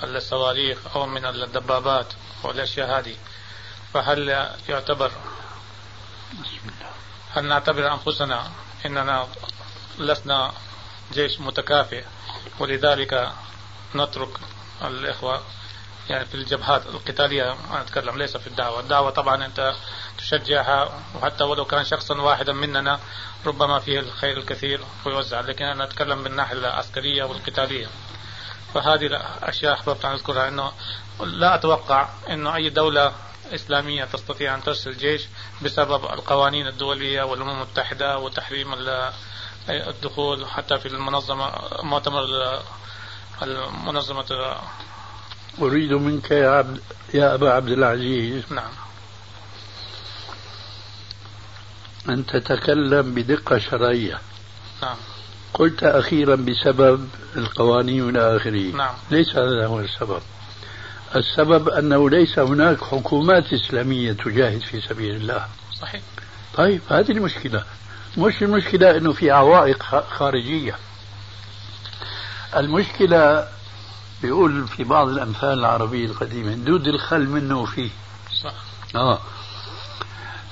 [0.03, 3.15] الصواريخ أو من الدبابات والأشياء هذه
[3.93, 5.11] فهل يعتبر
[7.33, 8.51] هل نعتبر أنفسنا
[8.85, 9.27] أننا
[9.97, 10.53] لسنا
[11.13, 12.03] جيش متكافئ؟
[12.59, 13.31] ولذلك
[13.95, 14.29] نترك
[14.81, 15.41] الإخوة
[16.09, 18.79] يعني في الجبهات القتالية أنا أتكلم ليس في الدعوة.
[18.79, 19.75] الدعوة طبعا أنت
[20.25, 22.99] تشجعها وحتى ولو كان شخصا واحدا مننا
[23.45, 27.87] ربما فيه الخير الكثير ويوزع لكن أنا أتكلم من الناحية العسكرية والقتالية.
[28.73, 30.71] فهذه الأشياء أحببت أن أذكرها أنه
[31.23, 33.11] لا أتوقع أنه أي دولة
[33.53, 35.27] إسلامية تستطيع أن ترسل جيش
[35.61, 38.73] بسبب القوانين الدولية والأمم المتحدة وتحريم
[39.69, 41.51] الدخول حتى في المنظمة
[41.83, 42.23] مؤتمر
[43.41, 44.55] المنظمة
[45.61, 46.81] أريد منك يا عبد
[47.13, 48.43] يا أبا عبد العزيز.
[48.49, 48.71] نعم.
[52.09, 54.19] أن تتكلم بدقة شرعية.
[54.81, 54.95] نعم.
[55.53, 58.75] قلت أخيرا بسبب القوانين والى آخره.
[58.75, 58.93] نعم.
[59.11, 60.21] ليس هذا هو السبب.
[61.15, 65.45] السبب أنه ليس هناك حكومات إسلامية تجاهد في سبيل الله.
[65.81, 66.01] صحيح.
[66.57, 67.63] طيب هذه المشكلة.
[68.17, 70.75] مش المشكلة أنه في عوائق خارجية.
[72.55, 73.47] المشكلة
[74.21, 77.89] بيقول في بعض الأمثال العربية القديمة دود الخل منه فيه.
[78.43, 78.53] صح.
[78.95, 79.19] آه.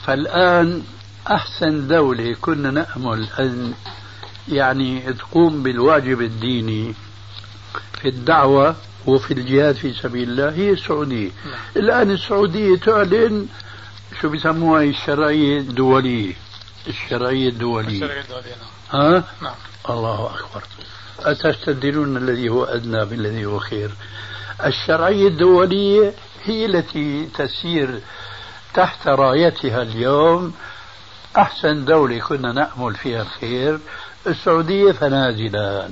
[0.05, 0.83] فالآن
[1.27, 3.73] أحسن دولة كنا نأمل أن
[4.47, 6.93] يعني تقوم بالواجب الديني
[8.01, 11.59] في الدعوة وفي الجهاد في سبيل الله هي السعودية نعم.
[11.75, 13.47] الآن السعودية تعلن
[14.21, 16.33] شو بيسموها الشرعية الدولية
[16.87, 18.55] الشرعية الدولية الشرعية الدولية
[18.93, 19.01] نعم.
[19.01, 19.55] ها؟ نعم
[19.89, 20.63] الله أكبر
[21.19, 23.91] أتستبدلون الذي هو أدنى بالذي هو خير
[24.65, 28.01] الشرعية الدولية هي التي تسير
[28.73, 30.53] تحت رايتها اليوم
[31.37, 33.79] أحسن دولة كنا نأمل فيها الخير
[34.27, 35.89] السعودية فنازلا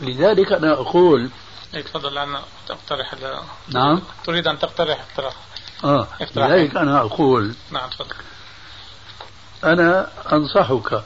[0.00, 1.30] لذلك أنا أقول
[1.74, 3.14] إيه، تفضل أنا تقترح
[3.68, 4.02] نعم.
[4.24, 5.34] تريد أن تقترح اقتراح
[5.84, 8.14] آه لذلك أنا أقول نعم تفضل.
[9.64, 11.02] أنا أنصحك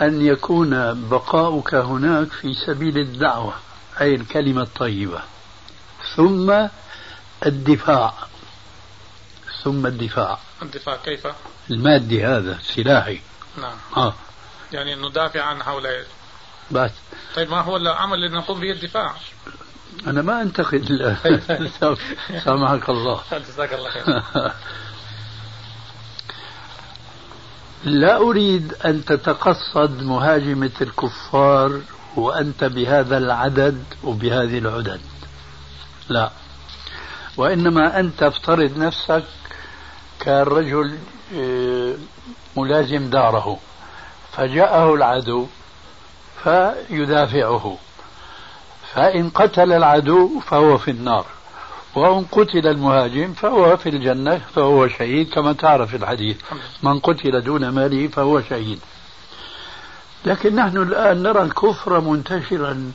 [0.00, 0.70] أن يكون
[1.08, 3.54] بقاؤك هناك في سبيل الدعوة
[4.00, 5.20] أي الكلمة الطيبة.
[6.16, 6.66] ثم
[7.46, 8.14] الدفاع.
[9.62, 10.38] ثم الدفاع.
[10.62, 11.26] الدفاع كيف؟
[11.70, 13.20] المادي هذا سلاحي.
[13.60, 13.76] نعم.
[13.96, 14.14] آه.
[14.72, 16.06] يعني ندافع عن هؤلاء.
[16.70, 16.90] بس.
[17.34, 19.14] طيب ما هو العمل اللي نقوم به؟ الدفاع؟
[20.06, 20.84] أنا ما أنتقد
[22.44, 23.20] سامحك الله.
[23.48, 24.22] جزاك الله خير.
[27.84, 31.80] لا أريد أن تتقصد مهاجمة الكفار
[32.16, 35.00] وأنت بهذا العدد وبهذه العدد.
[36.08, 36.30] لا.
[37.36, 39.24] وإنما أنت افترض نفسك
[40.22, 41.15] كرجل آه،
[42.56, 43.58] ملازم داره
[44.32, 45.46] فجاءه العدو
[46.44, 47.78] فيدافعه
[48.92, 51.26] فإن قتل العدو فهو في النار
[51.94, 56.36] وإن قتل المهاجم فهو في الجنة فهو شهيد كما تعرف الحديث
[56.82, 58.78] من قتل دون ماله فهو شهيد.
[60.24, 62.92] لكن نحن الآن نرى الكفر منتشرا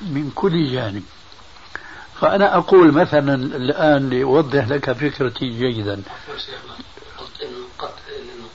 [0.00, 1.02] من كل جانب.
[2.20, 6.02] فأنا أقول مثلا الآن لأوضح لك فكرتي جيدا.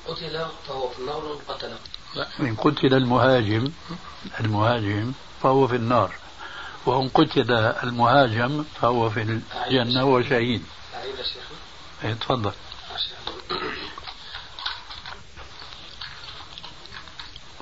[0.10, 1.74] قتل فهو في النار وإن قتل
[2.40, 3.72] إن قتل المهاجم
[4.40, 5.12] المهاجم
[5.44, 6.12] فهو في النار.
[6.86, 7.52] وإن قتل
[7.84, 9.22] المهاجم فهو في
[9.68, 10.64] الجنة وشهيد
[12.04, 12.52] إيه تفضل.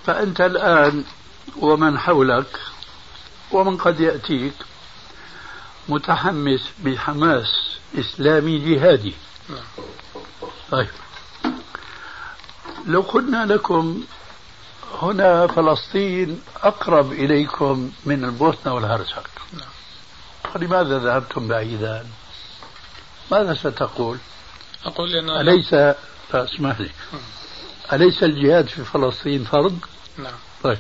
[0.06, 1.04] فأنت الآن
[1.58, 2.60] ومن حولك
[3.52, 4.54] ومن قد يأتيك
[5.90, 9.14] متحمس بحماس إسلامي جهادي.
[10.72, 10.88] طيب.
[12.86, 14.04] لو قلنا لكم
[15.02, 19.30] هنا فلسطين أقرب إليكم من البوسنة والهرسك.
[19.54, 19.70] نعم.
[20.54, 22.06] فلماذا ذهبتم بعيدا؟
[23.32, 24.18] ماذا ستقول؟
[24.86, 25.74] أقول إنه أليس
[26.34, 26.90] اسمح لي.
[27.94, 29.80] أليس الجهاد في فلسطين فرض؟
[30.18, 30.34] نعم.
[30.64, 30.78] طيب.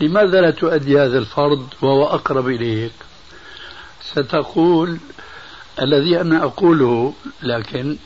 [0.00, 2.92] لماذا لا تؤدي هذا الفرض وهو أقرب إليك؟
[4.02, 4.98] ستقول
[5.82, 7.96] الذي أنا أقوله لكن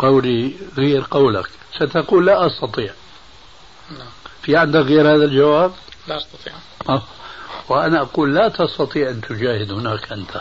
[0.00, 1.50] قولي غير قولك.
[1.76, 2.94] ستقول لا أستطيع.
[3.90, 4.08] نعم
[4.42, 5.72] في عندك غير هذا الجواب؟
[6.08, 6.52] لا أستطيع.
[6.88, 7.02] أه.
[7.68, 10.40] وأنا أقول لا تستطيع أن تجاهد هناك أنت.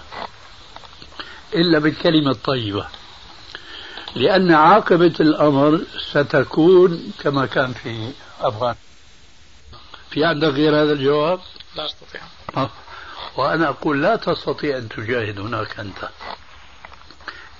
[1.53, 2.87] إلا بالكلمة الطيبة.
[4.15, 8.89] لأن عاقبة الأمر ستكون كما كان في أفغانستان
[10.11, 11.39] في عندك غير هذا الجواب؟
[11.75, 12.21] لا أستطيع.
[12.57, 12.69] أه.
[13.37, 16.09] وأنا أقول لا تستطيع أن تجاهد هناك أنت.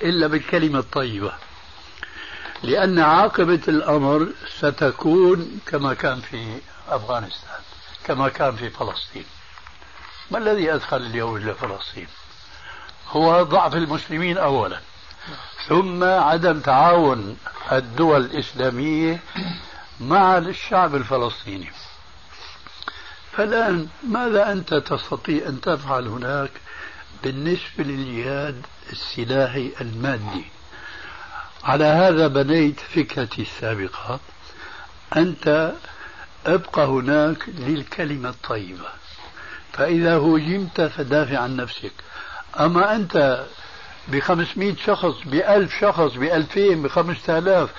[0.04, 1.34] إلا بالكلمة الطيبة.
[2.64, 7.60] لأن عاقبة الأمر ستكون كما كان في أفغانستان
[8.04, 9.26] كما كان في فلسطين.
[10.32, 12.08] ما الذي أدخل اليوم إلى فلسطين؟
[13.10, 14.80] هو ضعف المسلمين أولا
[15.68, 17.38] ثم عدم تعاون
[17.72, 19.20] الدول الإسلامية
[20.00, 21.72] مع الشعب الفلسطيني.
[23.32, 26.52] فالآن ماذا أنت تستطيع أن تفعل هناك
[27.24, 30.46] بالنسبة للجهاد السلاحي المادي؟
[31.64, 34.20] على هذا بنيت فكرتي السابقة.
[35.16, 35.74] أنت
[36.46, 38.90] أبقى هناك للكلمة الطيبة.
[39.74, 41.92] فإذا هوجمت فدافع عن نفسك.
[42.60, 43.46] أما أنت
[44.08, 47.70] ب 500 شخص ب 1000 شخص ب 2000 ب 5000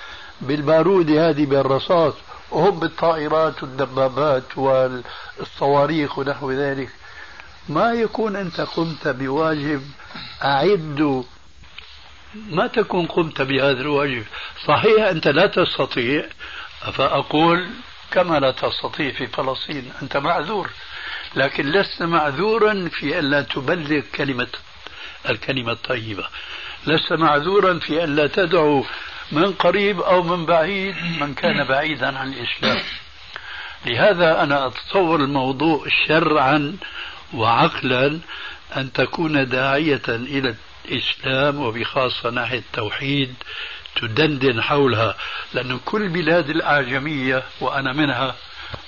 [0.41, 2.13] بالبارودة هذه بالرصاص
[2.51, 6.89] وهم بالطائرات والدبابات والصواريخ ونحو ذلك
[7.69, 9.81] ما يكون أنت قمت بواجب
[10.43, 11.23] أعد
[12.33, 14.25] ما تكون قمت بهذا الواجب؟
[14.67, 16.25] صحيح أنت لا تستطيع
[16.93, 17.69] فأقول
[18.11, 20.69] كما لا تستطيع في فلسطين أنت معذور
[21.35, 24.47] لكن لست معذورا في أن لا تبلغ كلمة
[25.29, 26.27] الكلمة الطيبة.
[26.87, 28.85] لست معذورا في أن لا تدعو
[29.31, 32.83] من قريب أو من بعيد من كان بعيدا عن الإسلام.
[33.85, 36.77] لهذا أنا أتصور الموضوع شرعا
[37.33, 38.19] وعقلا
[38.77, 43.35] أن تكون داعية إلى الإسلام وبخاصة ناحية التوحيد
[43.95, 45.17] تدندن حولها
[45.53, 48.35] لأن كل بلاد الأعجمية وأنا منها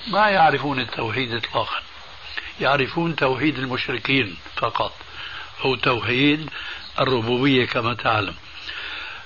[0.08, 1.80] ما يعرفون التوحيد إطلاقا.
[2.60, 4.92] يعرفون توحيد المشركين فقط
[5.64, 6.50] أو توحيد
[7.00, 8.34] الربوبية كما تعلم.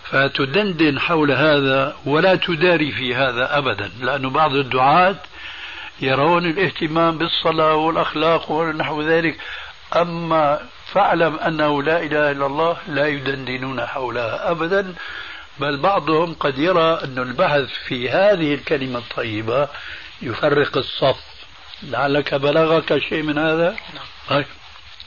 [0.05, 5.17] فتدندن حول هذا ولا تداري في هذا أبدا لأن بعض الدعاة
[6.01, 9.41] يرون الاهتمام بالصلاة والأخلاق ونحو ذلك.
[9.97, 14.95] أما فاعلم أنه لا إله إلا الله لا يدندنون حولها أبدا
[15.59, 19.69] بل بعضهم قد يرى أن البحث في هذه الكلمة الطيبة
[20.23, 21.21] يفرق الصف.
[21.83, 24.05] لعلك بلغك شيء من هذا؟ نعم.
[24.29, 24.47] طيب.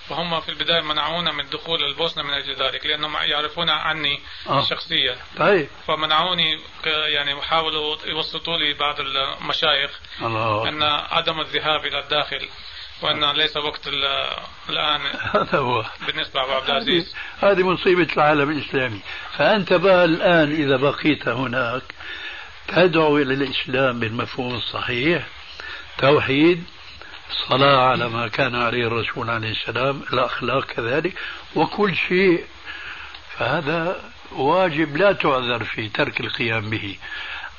[0.09, 4.61] وهم في البداية منعونا من دخول البوسنة من أجل ذلك لأنهم يعرفون عني آه.
[4.61, 5.15] شخصيا.
[5.37, 5.67] طيب.
[5.87, 10.69] فمنعوني يعني حاولوا يوسطوا لي بعض المشايخ الله.
[10.69, 12.47] أن عدم الذهاب إلى الداخل.
[13.01, 14.35] وأن ليس وقت ال-
[14.69, 15.01] الآن
[15.33, 15.85] هذا هو.
[16.07, 17.15] بالنسبة لعبد العزيز.
[17.41, 18.99] هذه مصيبة العالم الإسلامي.
[19.37, 21.81] فأنت بقى الآن إذا بقيت هناك
[22.67, 25.23] تدعو إلى الإسلام بالمفهوم الصحيح
[25.97, 26.63] توحيد
[27.49, 31.13] صلاة على ما كان عليه الرسول عليه السلام الأخلاق كذلك
[31.55, 32.45] وكل شيء.
[33.37, 36.97] فهذا واجب لا تعذر في ترك القيام به.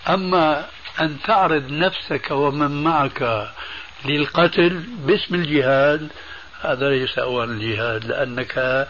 [0.08, 0.68] أما
[1.00, 3.48] أن تعرض نفسك ومن معك
[4.04, 6.10] للقتل باسم الجهاد.
[6.62, 8.88] هذا ليس أول الجهاد لأنك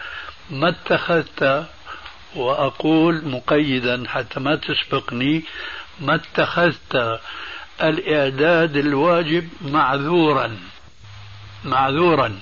[0.49, 1.67] ما اتخذت
[2.35, 5.43] وأقول مقيدا حتى ما تسبقني
[5.99, 7.19] ما اتخذت
[7.83, 10.57] الإعداد الواجب معذورا.
[11.65, 12.39] معذورا.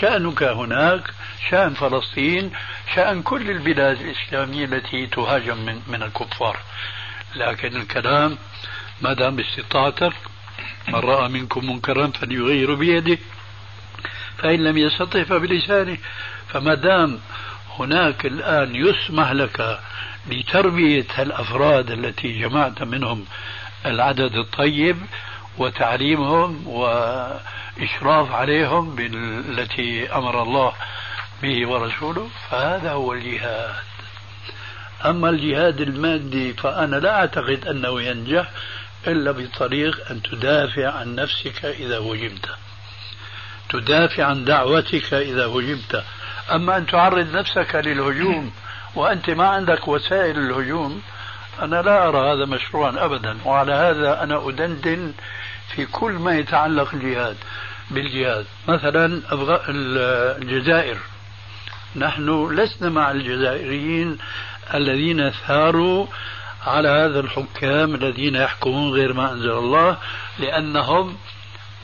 [0.00, 1.02] شأنك هناك
[1.50, 2.52] شأن فلسطين
[2.94, 6.58] شأن كل البلاد الإسلامية التي تهاجم من, من الكفار.
[7.36, 8.38] لكن الكلام
[9.02, 10.12] ما دام باستطاعتك
[10.88, 13.18] من رأى منكم منكرا فليغير بيده.
[14.38, 15.98] فإن لم يستطع فبلسانه
[16.48, 17.20] فما دام
[17.78, 19.80] هناك الآن يسمح لك
[20.30, 23.24] لتربية الأفراد التي جمعت منهم
[23.86, 24.96] العدد الطيب
[25.58, 30.72] وتعليمهم وإشراف عليهم بالتي أمر الله
[31.42, 33.74] به ورسوله فهذا هو الجهاد.
[35.04, 38.50] أما الجهاد المادي فأنا لا أعتقد أنه ينجح.
[39.08, 42.48] إلا بطريق أن تدافع عن نفسك إذا هجمت
[43.68, 46.04] تدافع عن دعوتك إذا هجمت
[46.52, 48.52] أما أن تعرض نفسك للهجوم
[48.94, 51.02] وأنت ما عندك وسائل الهجوم
[51.62, 53.36] أنا لا أرى هذا مشروعا أبدا.
[53.44, 55.12] وعلى هذا أنا أدندن
[55.74, 57.36] في كل ما يتعلق الجهاد
[57.90, 58.46] بالجهاد.
[58.68, 60.98] مثلا أبغى الجزائر.
[61.96, 64.18] نحن لسنا مع الجزائريين
[64.74, 66.06] الذين ثاروا
[66.66, 69.96] على هذا الحكام الذين يحكمون غير ما أنزل الله
[70.38, 71.16] لأنهم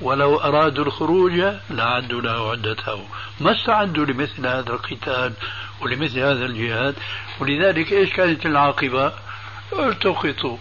[0.00, 1.32] ولو أرادوا الخروج
[1.70, 3.06] لعدوا له عدته.
[3.40, 5.32] ما استعدوا لمثل هذا القتال
[5.80, 6.94] ولمثل هذا الجهاد؟
[7.40, 9.12] ولذلك إيش كانت العاقبة؟
[9.72, 10.56] التقطوا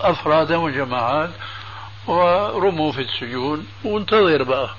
[0.00, 1.30] أفرادا وجماعات
[2.06, 3.66] ورموا في السجون.
[3.84, 4.70] وانتظر بقى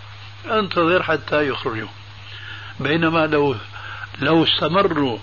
[0.45, 1.87] انتظر حتى يخرجوا.
[2.79, 3.55] بينما لو
[4.21, 5.17] لو استمروا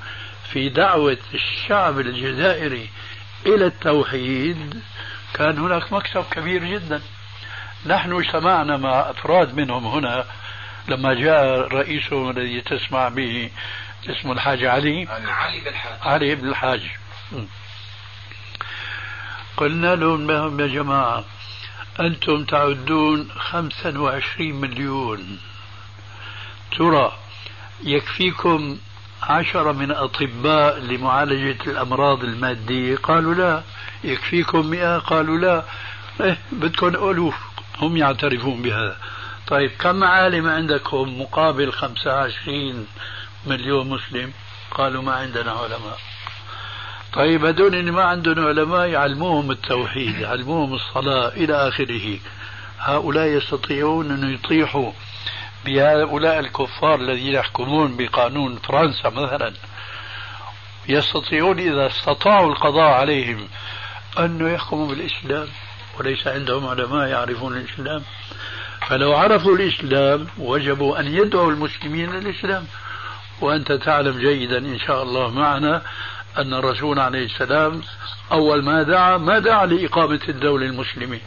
[0.53, 2.89] في دعوة الشعب الجزائري
[3.47, 4.83] إلى التوحيد.
[5.35, 7.03] كان هناك مكسب كبير جدا.
[7.87, 10.25] نحن اجتمعنا مع أفراد منهم هنا.
[10.89, 13.51] لما جاء رئيسهم الذي تسمع به
[14.09, 15.09] اسمه الحاج علي.
[15.11, 15.99] علي بن الحاج.
[16.03, 16.91] علي بن الحاج.
[19.57, 21.25] قلنا لهم يا جماعة
[22.01, 25.41] أنتم تعدون خمسا وعشرين مليون.
[26.79, 27.13] ترى
[27.85, 28.79] يكفيكم
[29.23, 32.97] عشرة من أطباء لمعالجة الأمراض المادية.
[32.97, 33.63] قالوا لا.
[34.05, 35.65] يكفيكم مئة؟ قالوا لا.
[36.21, 37.35] إيه بدكم ألوف
[37.79, 38.97] هم يعترفون بهذا.
[39.47, 42.87] طيب كم عالم عندكم مقابل خمسة وعشرين
[43.47, 44.33] مليون مسلم؟
[44.71, 45.99] قالوا ما عندنا علماء.
[47.13, 52.19] طيب هذول اللي ما عندهم علماء يعلموهم التوحيد يعلموهم الصلاة إلى آخره.
[52.79, 54.93] هؤلاء يستطيعون أن يطيحوا
[55.65, 59.53] بهؤلاء الكفار الذين يحكمون بقانون فرنسا مثلا
[60.89, 63.49] يستطيعون إذا استطاعوا القضاء عليهم
[64.19, 65.49] أن يحكموا بالإسلام
[65.99, 68.03] وليس عندهم علماء يعرفون الإسلام.
[68.89, 72.67] فلو عرفوا الإسلام وجبوا أن يدعوا المسلمين للإسلام.
[73.41, 75.83] وأنت تعلم جيدا إن شاء الله معنا
[76.39, 77.83] أن الرسول عليه السلام
[78.33, 81.19] أول ما دعا ما دعا لإقامة الدولة المسلمة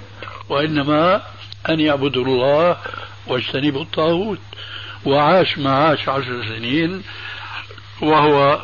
[0.49, 1.21] وإنما
[1.69, 2.77] أن يعبدوا الله
[3.28, 4.39] واجتنبوا الطاغوت
[5.05, 7.03] وعاش ما عاش عشر سنين
[8.01, 8.61] وهو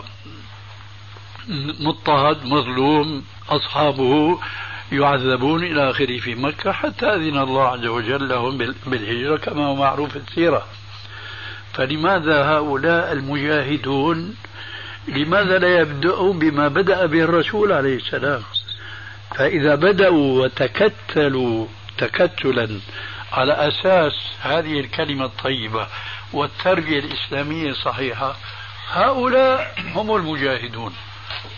[1.80, 4.40] مضطهد مظلوم أصحابه
[4.92, 10.12] يعذبون إلى آخره في مكة حتى أذن الله عز وجل لهم بالهجرة كما هو معروف
[10.12, 10.66] في السيرة.
[11.74, 14.36] فلماذا هؤلاء المجاهدون
[15.08, 18.42] لماذا لا يبدأون بما بدأ به الرسول عليه السلام؟
[19.36, 22.80] فإذا بدأوا وتكتلوا تكتلا
[23.32, 25.88] على أساس هذه الكلمة الطيبة
[26.34, 28.36] والتربية الإسلامية الصحيحة
[28.92, 30.96] هؤلاء هم المجاهدون.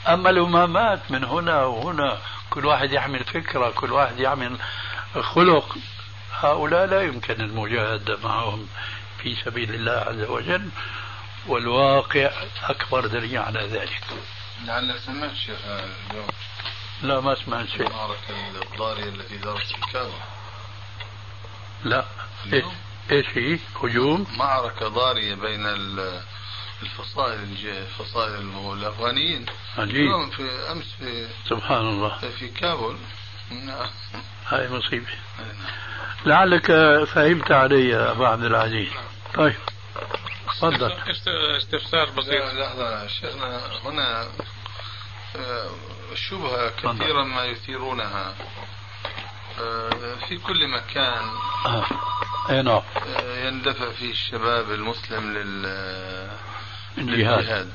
[0.07, 2.17] أما الأمامات من هنا وهنا
[2.49, 4.57] كل واحد يعمل فكرة كل واحد يعمل
[5.21, 5.77] خلق
[6.39, 8.67] هؤلاء لا يمكن المجاهدة معهم
[9.17, 10.69] في سبيل الله عز وجل
[11.47, 12.31] والواقع
[12.63, 14.01] أكبر دليل على ذلك.
[14.65, 16.27] لعلك سمعت شيخ اليوم.
[17.01, 17.87] لا ما سمعت شيء.
[17.87, 20.40] المعركة الضارية التي دارت في الكعبة
[21.83, 22.05] لا.
[22.53, 22.65] إيش
[23.11, 25.65] إيش هي؟ هجوم؟ معركة ضارية بين
[26.81, 28.35] الفصائل الفصائل
[28.73, 29.45] الأفغانيين.
[29.77, 29.95] عجيب.
[29.95, 32.17] اليوم في أمس في سبحان الله.
[32.17, 32.97] في كابول.
[33.51, 33.89] نعم
[34.47, 35.07] هاي مصيبة.
[36.25, 36.65] لعلك
[37.05, 38.89] فهمت علي يا أبو عبد العزيز.
[39.33, 39.55] طيب.
[40.47, 40.91] تفضل.
[41.57, 42.53] استفسار بسيط.
[42.53, 44.27] لحظة شيخنا هنا
[45.35, 45.69] آه،
[46.15, 48.29] شبهة كثيرا ما يثيرونها.
[48.29, 48.33] آه،
[50.27, 51.23] في كل مكان.
[51.65, 51.85] آه.
[52.49, 52.81] أي نعم.
[53.45, 55.61] يندفع فيه الشباب المسلم لل
[56.97, 57.73] للجهاد.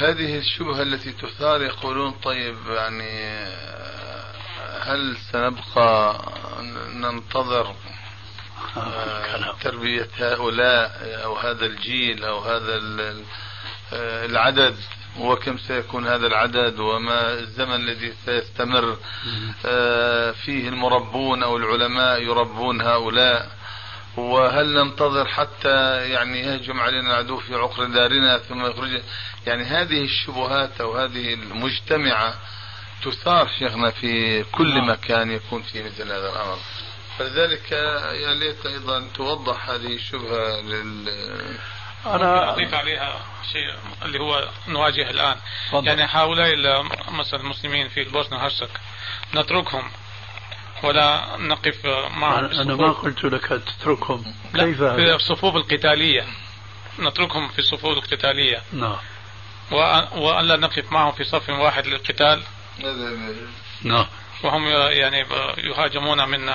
[0.00, 3.44] هذه الشبهة التي تثار يقولون طيب يعني
[4.80, 6.20] هل سنبقى
[6.94, 7.74] ننتظر
[8.76, 12.76] آه، تربية هؤلاء أو هذا الجيل أو هذا
[13.92, 14.76] آه، العدد؟
[15.18, 18.96] وكم سيكون هذا العدد وما الزمن الذي سيستمر
[19.66, 23.50] آه، فيه المربون أو العلماء يربون هؤلاء.
[24.16, 29.02] وهل ننتظر حتى يعني يهجم علينا العدو في عقر دارنا ثم يخرج؟
[29.46, 32.34] يعني هذه الشبهات أو هذه المجتمعة
[33.04, 34.90] تثار شيخنا في كل نعم.
[34.90, 36.58] مكان يكون في مثل هذا الأمر.
[37.18, 41.08] فلذلك يا ليت أيضا توضح هذه الشبهة لل
[42.06, 43.20] أنا أضيف عليها
[43.52, 45.36] شيء اللي هو نواجه الآن.
[45.70, 45.86] فضل.
[45.88, 46.82] يعني هؤلاء
[47.12, 48.70] مثلا المسلمين في البوسنة هرسك
[49.34, 49.90] نتركهم
[50.82, 51.86] ولا نقف
[52.16, 54.34] معهم أنا ما قلت لك تتركهم.
[54.54, 56.26] كيف؟ في الصفوف القتالية.
[56.98, 58.62] نتركهم في الصفوف القتالية.
[58.72, 58.96] نعم.
[60.12, 62.42] وألا نقف معهم في صف واحد للقتال.
[63.82, 64.06] نعم.
[64.44, 65.26] وهم يعني
[65.58, 66.48] يهاجمون من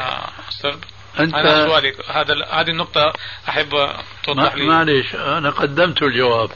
[0.47, 0.83] السرب.
[1.20, 3.13] أنت أنا سؤالي هذا هذه النقطة
[3.49, 3.89] أحب
[4.24, 4.65] توضح لي.
[4.65, 6.49] معلش أنا قدمت الجواب.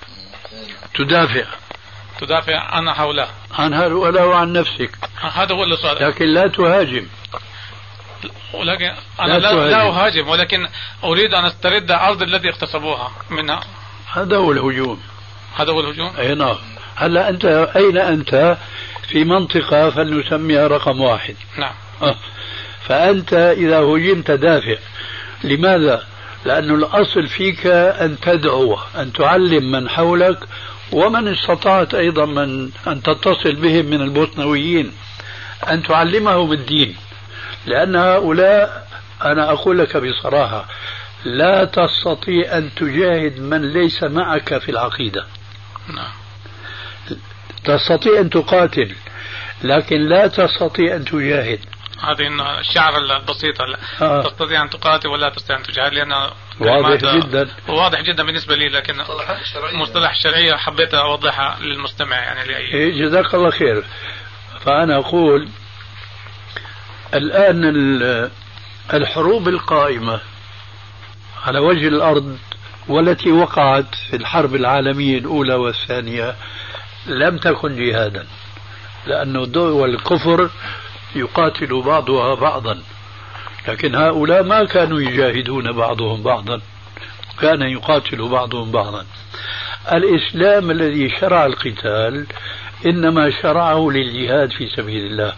[0.96, 1.46] تدافع.
[2.20, 3.30] تدافع عن هؤلاء.
[3.52, 4.92] عن هؤلاء وعن نفسك.
[5.22, 7.08] هذا هو السؤال لكن لا تهاجم.
[8.54, 10.68] ولكن أنا لا, لا, لا أهاجم ولكن
[11.04, 13.62] أريد أن أسترد أرض الذي اغتصبوها منها.
[14.14, 15.02] هذا هو الهجوم.
[15.56, 16.58] هذا هو الهجوم؟ أي نعم.
[16.96, 17.46] هلا أنت
[17.76, 18.58] أين أنت؟
[19.10, 21.36] في منطقة فلنسميها رقم واحد.
[21.58, 21.74] نعم.
[22.02, 22.16] أه.
[22.88, 24.76] فأنت إذا هجمت دافع
[25.44, 26.04] لماذا؟
[26.46, 30.40] لأن الأصل فيك أن تدعو أن تعلم من حولك
[30.92, 34.92] ومن استطعت أيضا من أن تتصل بهم من البوسنويين
[35.70, 36.96] أن تعلمهم الدين
[37.66, 38.88] لأن هؤلاء
[39.24, 40.66] أنا أقول لك بصراحة
[41.26, 45.26] لا تستطيع أن تجاهد من ليس معك في العقيدة
[45.88, 46.12] نعم.
[47.64, 48.96] تستطيع أن تقاتل
[49.64, 51.60] لكن لا تستطيع أن تجاهد
[52.06, 53.66] هذه الشعر البسيطة
[54.02, 54.24] آه.
[54.24, 56.12] تستطيع أن تقاتل ولا تستطيع أن تجاهد لأن
[56.60, 57.50] واضح جدا.
[57.68, 58.96] واضح جدا بالنسبة لي لكن
[59.74, 63.84] مصطلح شرعية حبيت أوضحها للمستمع يعني لأي إيه، جزاك الله خير.
[64.66, 65.50] فأنا أقول
[67.14, 67.64] الآن
[68.94, 70.20] الحروب القائمة
[71.46, 72.38] على وجه الأرض
[72.88, 76.36] والتي وقعت في الحرب العالمية الأولى والثانية
[77.08, 78.28] لم تكن جهادا
[79.06, 80.50] لأن دول الكفر
[81.16, 82.82] يقاتل بعضها بعضا.
[83.68, 86.62] لكن هؤلاء ما كانوا يجاهدون بعضهم بعضا.
[87.42, 89.06] كان يقاتل بعضهم بعضا.
[89.92, 92.26] الإسلام الذي شرع القتال
[92.86, 95.34] إنما شرعه للجهاد في سبيل الله.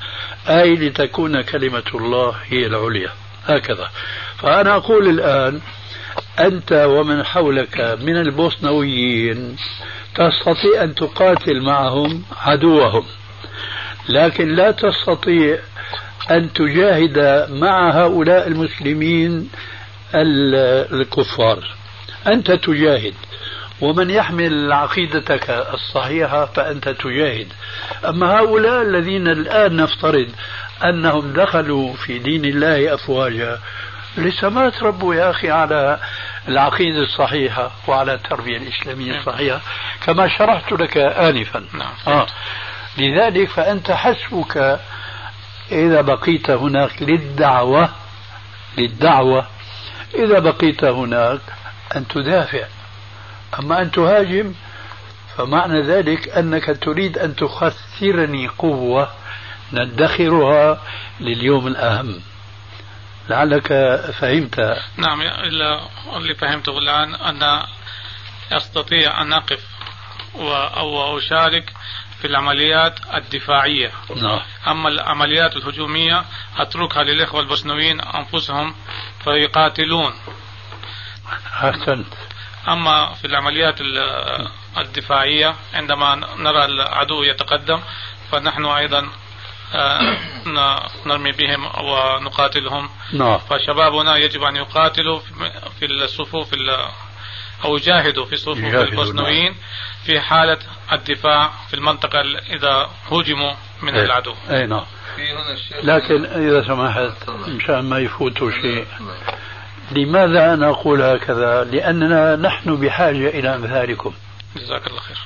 [0.49, 3.11] أي لتكون كلمة الله هي العليا.
[3.45, 3.89] هكذا.
[4.38, 5.61] فأنا أقول الآن
[6.39, 9.55] أنت ومن حولك من البوسنويين
[10.15, 13.05] تستطيع أن تقاتل معهم عدوهم.
[14.09, 15.57] لكن لا تستطيع
[16.31, 19.49] أن تجاهد مع هؤلاء المسلمين
[20.15, 21.75] الكفار
[22.27, 23.13] أنت تجاهد
[23.81, 27.47] ومن يحمل عقيدتك الصحيحة فأنت تجاهد
[28.05, 30.29] أما هؤلاء الذين الآن نفترض
[30.83, 33.59] أنهم دخلوا في دين الله أفواجا
[34.17, 35.99] لسه ما تربوا يا أخي على
[36.47, 39.61] العقيدة الصحيحة وعلى التربية الإسلامية الصحيحة
[40.05, 41.93] كما شرحت لك آنفا نعم.
[42.07, 42.27] آه.
[42.97, 44.79] لذلك فأنت حسبك
[45.71, 47.89] إذا بقيت هناك للدعوة
[48.77, 49.47] للدعوة
[50.15, 51.41] إذا بقيت هناك
[51.95, 52.67] أن تدافع.
[53.59, 54.53] أما أن تهاجم
[55.37, 59.11] فمعنى ذلك أنك تريد أن تخسرني قوة
[59.73, 60.81] ندخرها
[61.19, 62.21] لليوم الأهم.
[63.29, 63.67] لعلك
[64.19, 64.59] فهمت.
[64.97, 65.21] نعم
[66.15, 67.65] اللي فهمته الآن أن
[68.51, 69.63] أستطيع أن أقف
[70.77, 71.73] أو أشارك
[72.22, 74.41] في العمليات الدفاعية نعم.
[74.68, 76.26] أما العمليات الهجومية
[76.57, 78.76] أتركها للإخوة البوسنويين أنفسهم
[79.24, 80.13] فيقاتلون
[81.53, 82.07] أحسنت
[82.68, 83.76] أما في العمليات
[84.78, 87.82] الدفاعية عندما نرى العدو يتقدم
[88.32, 89.09] فنحن أيضا
[89.74, 90.18] آه،
[91.05, 93.38] نرمي بهم ونقاتلهم نعم.
[93.38, 95.20] فشبابنا يجب أن يقاتلوا
[95.80, 96.53] في الصفوف
[97.63, 99.55] أو يجاهدوا في صفوف البوسنويين نعم.
[100.05, 100.57] في حالة
[100.91, 104.05] الدفاع في المنطقة إذا هجموا من أي.
[104.05, 104.35] العدو.
[104.49, 104.85] أي نعم.
[105.83, 108.87] لكن إذا سمحت مشان ما يفوتوا شيء.
[109.91, 114.13] لماذا أنا أقول هكذا؟ لأننا نحن بحاجة إلى أمثالكم
[114.55, 115.17] جزاك الله خير.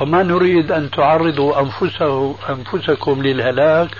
[0.00, 3.90] وما نريد أن تعرضوا أنفسه أنفسكم للهلاك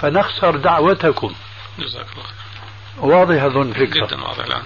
[0.00, 1.34] فنخسر دعوتكم.
[1.78, 3.04] جزاك الله خير.
[3.04, 4.06] واضح أظن فكرة.
[4.06, 4.62] جدا واضح الآن.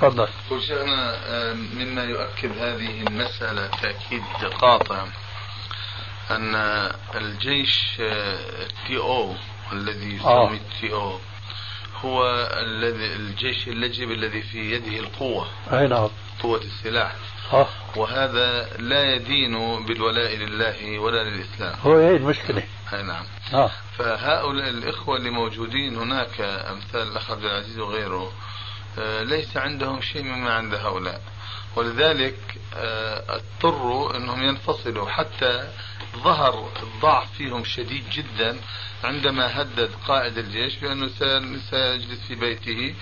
[0.00, 0.28] تفضل.
[0.50, 4.22] كل شيخنا آه، مما يؤكد هذه المسألة تأكيد
[4.60, 5.06] قاطع
[6.30, 6.54] أن
[7.14, 9.34] الجيش آه، أو
[9.72, 11.18] الذي يسمى التي أو
[12.04, 12.24] هو
[12.60, 16.08] الذي الجيش اللجب الذي في يده القوة أي نعم.
[16.42, 17.12] قوة السلاح.
[17.52, 17.68] آه.
[17.96, 21.74] وهذا لا يدين بالولاء لله ولا للإسلام.
[21.82, 23.24] هو هي المشكلة؟ أي نعم.
[23.54, 23.70] آه.
[23.98, 28.47] فهؤلاء الإخوة اللي موجودين هناك أمثال الأخ عبد العزيز وغيره آه،
[29.22, 31.22] ليس عندهم شيء مما عند هؤلاء.
[31.76, 32.38] ولذلك
[32.76, 35.08] آه، اضطروا إنهم ينفصلوا.
[35.08, 35.72] حتى
[36.16, 38.56] ظهر الضعف فيهم شديد جدا
[39.04, 41.08] عندما هدد قائد الجيش بأنه
[41.70, 42.94] سيجلس في بيته.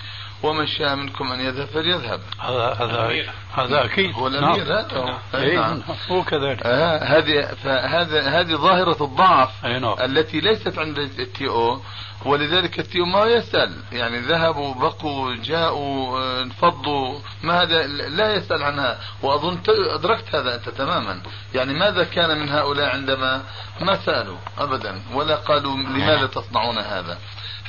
[0.43, 2.21] ومن شاء منكم أن يذهب فليذهب.
[2.39, 4.13] هذا هذا هذا أكيد.
[4.13, 4.77] هو الأمير نعم.
[4.77, 5.17] هذا نعم.
[5.35, 5.83] إيه، نعم.
[6.11, 6.65] هو كذلك.
[6.65, 9.95] آه هذه فهذا هذه ظاهرة الضعف نعم.
[9.99, 11.81] التي ليست عند التي أو
[12.25, 13.75] ولذلك التيو ما يسأل.
[13.91, 17.19] يعني ذهبوا بقوا جاءوا انفضوا.
[17.43, 18.99] ما هذا؟ لا يسأل عنها.
[19.23, 21.21] وأظن أدركت هذا أنت تماما.
[21.55, 23.43] يعني ماذا كان من هؤلاء عندما
[23.81, 25.01] ما سألوا؟ أبدا.
[25.13, 27.17] ولا قالوا لماذا تصنعون هذا؟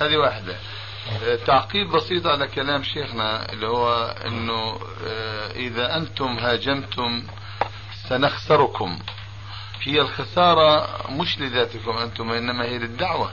[0.01, 0.57] هذه واحدة.
[1.47, 7.23] تعقيب بسيط على كلام شيخنا اللي هو إنه آه، إذا أنتم هاجمتم
[8.09, 8.99] سنخسركم
[9.83, 13.33] هي الخسارة مش لذاتكم أنتم وإنما هي للدعوة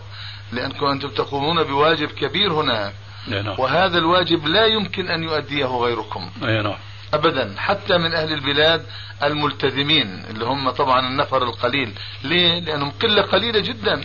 [0.51, 2.93] لأنكم أنتم تقومون بواجب كبير هناك
[3.27, 3.59] نعم.
[3.59, 6.77] وهذا الواجب لا يمكن أن يؤديه غيركم نعم.
[7.13, 8.85] ابدا حتى من أهل البلاد
[9.23, 11.93] الملتزمين اللي هم طبعا النفر القليل.
[12.23, 14.03] ليه؟ لأنهم قلة قليلة جدا.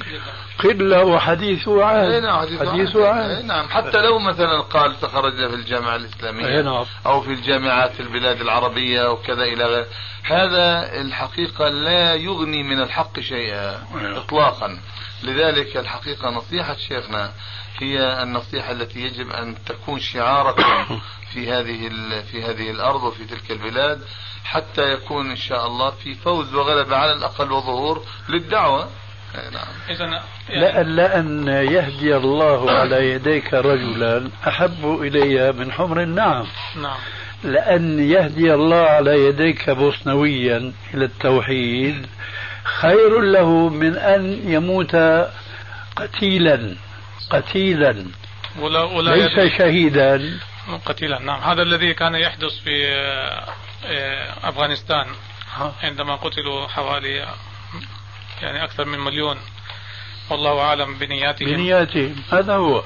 [0.59, 5.97] قلة وحديث عهد نعم حديث, حديث عهد نعم حتى لو مثلا قال تخرج في الجامعة
[5.97, 6.85] الإسلامية نعم.
[7.07, 9.87] أو في الجامعات في البلاد العربية وكذا إلى غيره
[10.23, 14.79] هذا الحقيقة لا يغني من الحق شيئا اطلاقا.
[15.23, 17.33] لذلك الحقيقة نصيحة شيخنا
[17.81, 21.01] هي النصيحة التي يجب أن تكون شعاركم
[21.33, 21.91] في هذه
[22.31, 24.01] في هذه الأرض وفي تلك البلاد
[24.45, 28.89] حتى يكون إن شاء الله في فوز وغلبة على الأقل وظهور للدعوة.
[29.35, 29.67] نعم.
[29.91, 34.31] إذا لأن, لأن يهدي الله على يديك رجلا.
[34.49, 36.47] أحب إلي من حمر النعم.
[36.77, 36.99] نعم.
[37.45, 42.07] لأن يهدي الله على يديك بوسنويا إلى التوحيد.
[42.65, 44.97] خير له من أن يموت
[45.97, 46.77] قتيلا.
[47.31, 48.07] قتيلا.
[48.59, 50.39] ولا ولا ليس شهيدا.
[50.87, 51.19] قتيلا.
[51.19, 51.41] نعم.
[51.41, 52.87] هذا الذي كان يحدث في
[53.87, 55.07] آه، أفغانستان
[55.83, 57.27] عندما قتلوا حوالي
[58.43, 59.37] يعني أكثر من مليون.
[60.31, 61.49] والله أعلم بنياتهم.
[61.49, 62.17] بنياتهم.
[62.33, 62.83] هذا هو.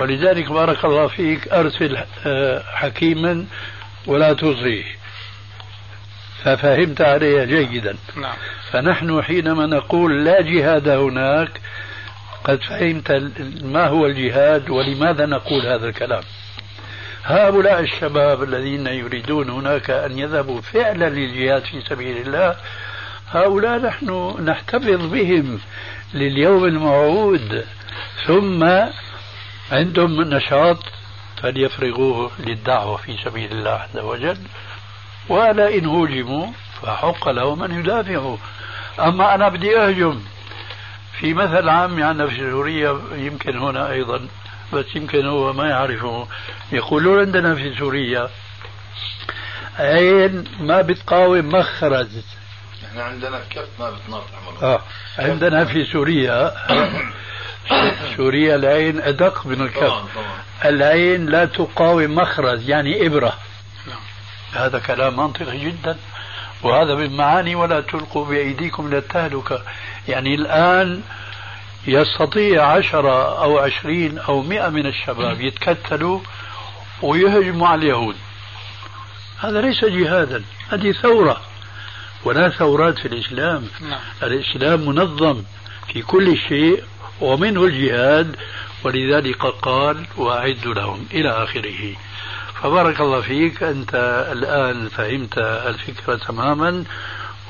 [0.00, 3.46] ولذلك بارك الله فيك أرسل آه، حكيما
[4.06, 4.84] ولا تصغيه
[6.44, 7.96] ففهمت علي جيدا.
[8.16, 8.36] نعم.
[8.70, 11.60] فنحن حينما نقول لا جهاد هناك
[12.50, 13.10] قد فهمت
[13.62, 16.22] ما هو الجهاد ولماذا نقول هذا الكلام؟
[17.24, 22.56] هؤلاء الشباب الذين يريدون هناك أن يذهبوا فعلا للجهاد في سبيل الله
[23.30, 25.60] هؤلاء نحن نحتفظ بهم
[26.14, 27.64] لليوم الموعود
[28.26, 28.64] ثم
[29.72, 30.78] عندهم نشاط
[31.42, 34.38] فليفرغوه للدعوة في سبيل الله عز وجل.
[35.28, 36.46] ولا إن هوجموا
[36.82, 38.36] فحق لهم أن يدافعوا.
[38.98, 40.20] أما أنا بدي أهجم
[41.20, 44.28] في مثل عام عندنا في سوريا يمكن هنا أيضا
[44.72, 46.28] بس يمكن هو ما يعرفه.
[46.72, 48.30] يقولون عندنا في سوريا
[49.78, 52.08] عين ما بتقاوم مخرج
[52.84, 54.80] إحنا عندنا كف ما بتناطح آه
[55.18, 56.54] عندنا في سوريا
[58.16, 59.78] سوريا العين أدق من الكف.
[59.78, 60.42] طبعا طبعا.
[60.64, 63.34] العين لا تقاوم مخرج يعني إبرة.
[63.86, 63.98] نعم.
[64.52, 65.96] هذا كلام منطقي جدا
[66.62, 69.62] وهذا من معاني ولا تلقوا بأيديكم إلى التهلكة
[70.10, 71.02] يعني الآن
[71.86, 76.20] يستطيع عشرة أو عشرين أو مئة من الشباب يتكتلوا
[77.02, 78.16] ويهجموا على اليهود.
[79.40, 81.40] هذا ليس جهادا هذه ثورة
[82.24, 83.68] ولا ثورات في الإسلام.
[83.80, 84.00] نعم.
[84.22, 85.42] الإسلام منظم
[85.92, 86.84] في كل شيء
[87.20, 88.36] ومنه الجهاد.
[88.84, 91.96] ولذلك قال وأعدوا لهم إلى آخره.
[92.62, 93.62] فبارك الله فيك.
[93.62, 93.94] أنت
[94.32, 96.84] الآن فهمت الفكرة تماما.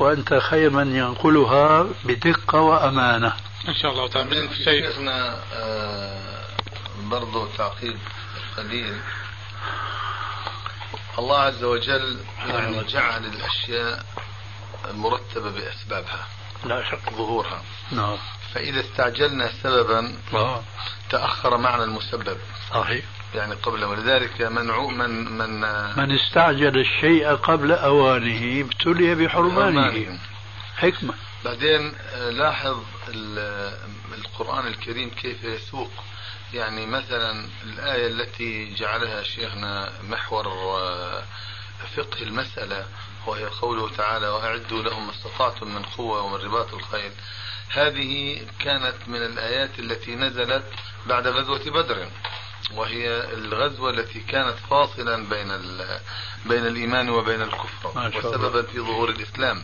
[0.01, 3.33] وأنت خير من ينقلها بدقة وأمانة.
[3.69, 4.49] إن شاء الله تعالى.
[4.65, 6.47] شيخنا آه
[7.03, 7.99] برضو تعقيب
[8.57, 9.01] قليل.
[11.19, 14.05] الله عز وجل يعني جعل الأشياء
[14.95, 16.27] مرتبة بأسبابها
[16.65, 17.13] لا شك.
[17.13, 17.63] ظهورها.
[17.93, 18.17] نعم.
[18.55, 20.63] فإذا استعجلنا سببا آه.
[21.11, 22.39] تأخر معنى المسبب.
[22.71, 23.05] صحيح.
[23.35, 24.67] يعني قبل ولذلك من
[24.99, 25.61] من من
[25.97, 30.19] من استعجل الشيء قبل أوانه ابتلي بحرمانه.
[30.77, 31.15] حكمة.
[31.45, 32.79] بعدين آه، لاحظ
[34.19, 35.91] القرآن الكريم كيف يسوق.
[36.55, 40.45] يعني مثلا الآية التي جعلها شيخنا محور
[41.97, 42.87] فقه المسألة
[43.27, 47.13] وهي قوله تعالى وأعدوا لهم ما استطعتم من قوة ومن رباط الخيل
[47.69, 50.65] هذه كانت من الآيات التي نزلت
[51.07, 52.09] بعد غزوة بدر.
[52.75, 55.49] وهي الغزوة التي كانت فاصلا بين
[56.47, 58.11] بين الإيمان وبين الكفر.
[58.19, 59.63] وسببا في ظهور الإسلام.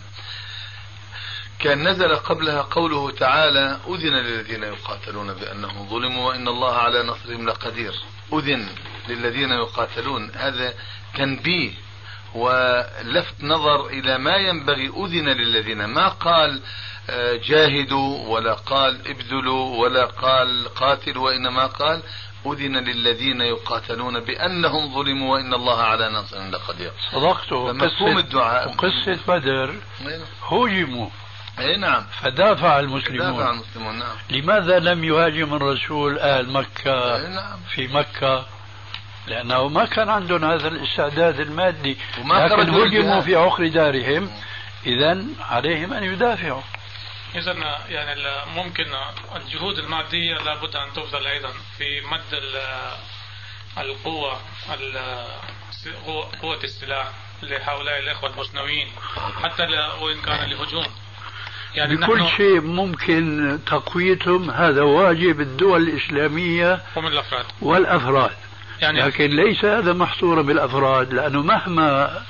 [1.58, 7.94] كان نزل قبلها قوله تعالى أذن للذين يقاتلون بأنهم ظلموا وإن الله على نصرهم لقدير.
[8.32, 8.68] أذن
[9.08, 10.30] للذين يقاتلون.
[10.34, 10.74] هذا
[11.14, 11.72] تنبيه
[12.34, 14.88] ولفت نظر إلى ما ينبغي.
[14.88, 15.84] أذن للذين.
[15.84, 16.60] ما قال
[17.10, 22.02] آه، جاهدوا ولا قال ابذلوا ولا قال قاتلوا وإنما قال
[22.52, 26.92] أذن للذين يقاتلون بأنهم ظلموا وإن الله على نصر لقدير.
[27.12, 27.52] صدقت.
[27.52, 28.68] مفهوم الدعاء.
[28.68, 29.74] وقصة بدر.
[30.50, 31.08] هجموا.
[31.58, 32.06] اي نعم.
[32.22, 33.36] فدافع المسلمون.
[33.36, 34.16] دافع المسلمون نعم.
[34.30, 37.58] لماذا لم يهاجم الرسول أهل مكة أي نعم.
[37.74, 38.46] في مكة؟
[39.26, 41.96] لأنه ما كان عندهم هذا الاستعداد المادي.
[42.20, 44.30] وما لكن هجموا في عقر دارهم.
[44.86, 46.62] اذا عليهم أن يدافعوا.
[47.36, 47.52] إذا
[47.88, 48.22] يعني
[48.56, 48.86] ممكن
[49.36, 52.42] الجهود المادية لابد أن تبذل أيضا في مد
[53.78, 54.40] القوة
[56.42, 57.12] قوة السلاح
[57.42, 58.88] لهؤلاء الإخوة المسنوين
[59.42, 59.62] حتى
[60.00, 60.86] وإن كان لهجوم.
[61.74, 67.44] يعني بكل شيء ممكن تقويتهم هذا واجب الدول الإسلامية ومن الأفراد.
[67.60, 68.36] والأفراد.
[68.80, 72.22] يعني لكن ليس هذا محصورا بالأفراد لأنه مهما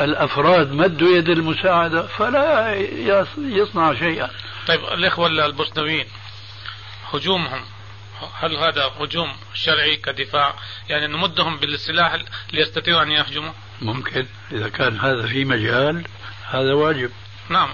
[0.00, 2.74] الأفراد مدوا يد المساعدة فلا
[3.38, 4.30] يصنع شيئا.
[4.66, 6.06] طيب الإخوة البوسنويين
[7.12, 7.64] هجومهم
[8.34, 10.54] هل هذا هجوم شرعي كدفاع؟
[10.88, 12.18] يعني نمدهم بالسلاح
[12.52, 16.04] ليستطيعوا أن يهجموا؟ ممكن إذا كان هذا في مجال
[16.50, 17.10] هذا واجب.
[17.48, 17.68] نعم.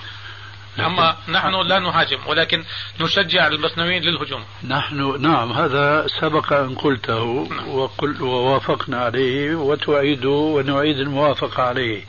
[0.78, 2.64] أما نحن لا نهاجم ولكن
[3.00, 4.44] نشجع البصنويين للهجوم.
[4.64, 7.68] نحن نعم هذا سبق أن قلته نعم.
[7.68, 12.04] وقل ووافقنا عليه وتعيد ونعيد الموافقة عليه.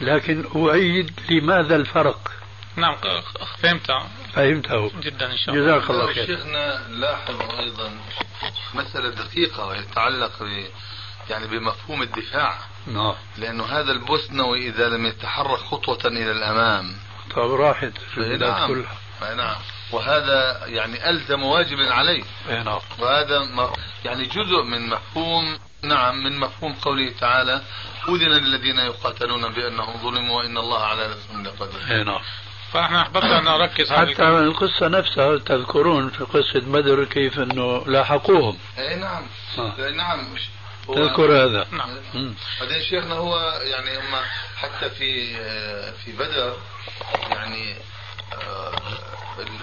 [0.00, 2.30] لكن أعيد لماذا الفرق؟
[2.76, 2.96] نعم
[3.62, 3.90] فهمت.
[4.34, 5.00] فهمته.
[5.00, 5.78] جدا إن شاء الله.
[5.78, 6.26] جزاك الله خير.
[6.26, 7.90] شيخنا لاحظ أيضا
[8.74, 10.64] مسألة دقيقة ويتعلق ب
[11.30, 12.58] يعني بمفهوم الدفاع.
[12.86, 13.14] نعم.
[13.38, 16.94] لأنه هذا البوسنوي إذا لم يتحرك خطوة إلى الأمام
[17.36, 18.68] طيب راحت في البلاد نعم.
[18.68, 19.34] كلها.
[19.34, 19.56] نعم
[19.92, 22.22] وهذا يعني ألزم واجب عليه.
[22.48, 22.78] نعم.
[22.98, 23.48] وهذا
[24.04, 27.62] يعني جزء من مفهوم نعم من مفهوم قوله تعالى
[28.08, 32.20] أذن للذين يقاتلون بأنهم ظلموا وإن الله على نفسهم لقدير نعم.
[32.72, 38.58] فاحنا احببنا أن نركز حتى القصة نفسها تذكرون في قصة بدر كيف إنه لاحقوهم.
[38.78, 39.26] اي نعم.
[39.58, 39.90] آه.
[39.90, 40.34] نعم.
[40.94, 41.66] تذكر هذا.
[41.70, 41.98] نعم.
[42.60, 44.16] بعدين شيخنا هو يعني هم
[44.56, 45.34] حتى في
[45.92, 46.56] في بدر
[47.30, 47.76] يعني
[48.32, 48.72] آه،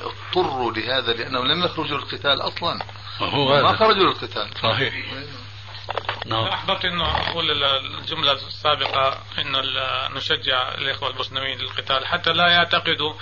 [0.02, 2.80] اضطروا لهذا لانهم لم يخرجوا للقتال أصلا.
[3.20, 4.50] هو ما خرجوا للقتال.
[4.64, 4.94] صحيح.
[6.26, 6.44] نعم.
[6.44, 9.62] أحببت إنه أقول الجملة السابقة إنه
[10.10, 12.08] نشجع الإخوة المسلمين للقتال.
[12.08, 13.14] حتى لا يعتقدوا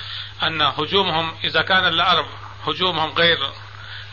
[0.43, 2.25] أن هجومهم إذا كان العرب
[2.67, 3.37] هجومهم غير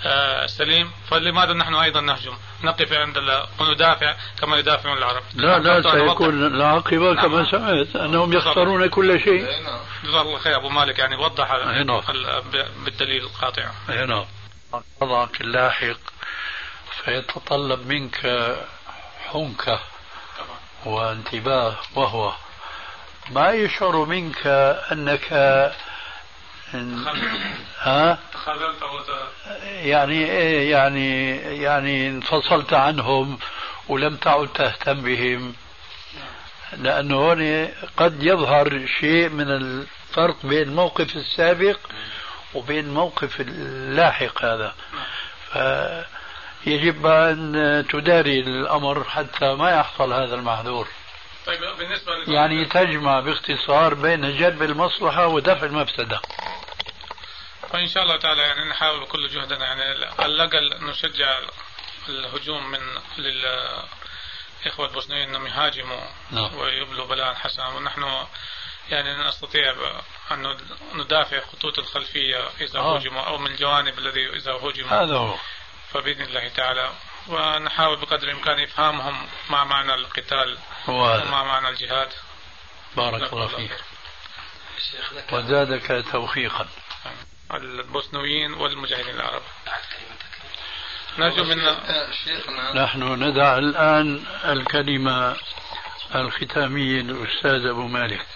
[0.05, 2.32] آه، سليم فلماذا نحن أيضا نهجم؟
[2.64, 3.16] نقف عند
[3.61, 5.22] وندافع كما يدافعون العرب.
[5.34, 7.50] لا لا سيكون العاقبة كما نعم.
[7.50, 9.46] سمعت أنهم يخسرون كل شيء.
[10.05, 11.50] جزاه الله خير أبو مالك يعني وضح
[11.84, 12.03] نعم.
[12.84, 13.70] بالدليل القاطع.
[13.88, 14.24] نعم.
[15.00, 15.96] وضعك اللاحق
[17.05, 18.57] فيتطلب منك
[19.32, 19.80] حنكة
[20.84, 22.32] وانتباه وهو
[23.30, 24.46] ما يشعر منك
[24.92, 25.32] أنك
[27.78, 28.18] ها
[29.82, 33.38] يعني إيه يعني يعني انفصلت عنهم
[33.88, 35.55] ولم تعد تهتم بهم.
[36.78, 41.78] لأنه هون قد يظهر شيء من الفرق بين الموقف السابق
[42.55, 44.74] وبين الموقف اللاحق هذا.
[45.53, 50.88] فيجب أن تداري الأمر حتى ما يحصل هذا المحذور.
[51.47, 56.20] طيب بالنسبة يعني تجمع باختصار بين جلب المصلحة ودفع المفسدة.
[57.73, 59.83] فإن شاء الله تعالى يعني نحاول بكل جهدنا يعني
[60.18, 61.41] على الأقل نشجع
[62.09, 62.81] الهجوم من
[63.18, 66.01] للإخوة البوسنيين أنهم يهاجموا
[66.31, 66.55] نعم.
[66.55, 68.27] ويبلوا بلاء حسنا ونحن
[68.91, 69.75] يعني نستطيع
[70.31, 70.57] أن
[70.95, 72.97] ندافع خطوط الخلفية إذا آه.
[72.97, 75.03] هجموا أو من الجوانب الذي إذا هجموا.
[75.03, 75.37] هذا هو.
[75.93, 76.93] فبإذن الله تعالى.
[77.29, 80.59] ونحاول بقدر الإمكان إفهامهم مع معنى القتال
[80.89, 82.09] ومع معنى الجهاد.
[82.97, 83.73] بارك الله فيك.
[85.33, 86.68] وزادك توفيقا.
[87.55, 89.42] البوسنويين والمجاهدين العرب.
[91.18, 91.59] نرجو من
[92.74, 95.36] نحن ندع الآن الكلمة
[96.14, 98.26] الختامية للأستاذ أبو مالك.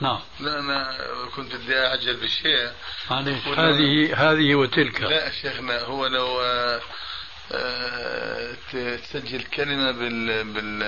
[0.00, 0.20] نعم.
[0.40, 0.98] لا أنا
[1.36, 2.70] كنت بدي أعجل بالشيء
[3.10, 5.00] معلش هذه هذه وتلك.
[5.00, 6.40] لا شيخنا هو لو
[7.52, 10.78] آه، تسجل كلمة بال بال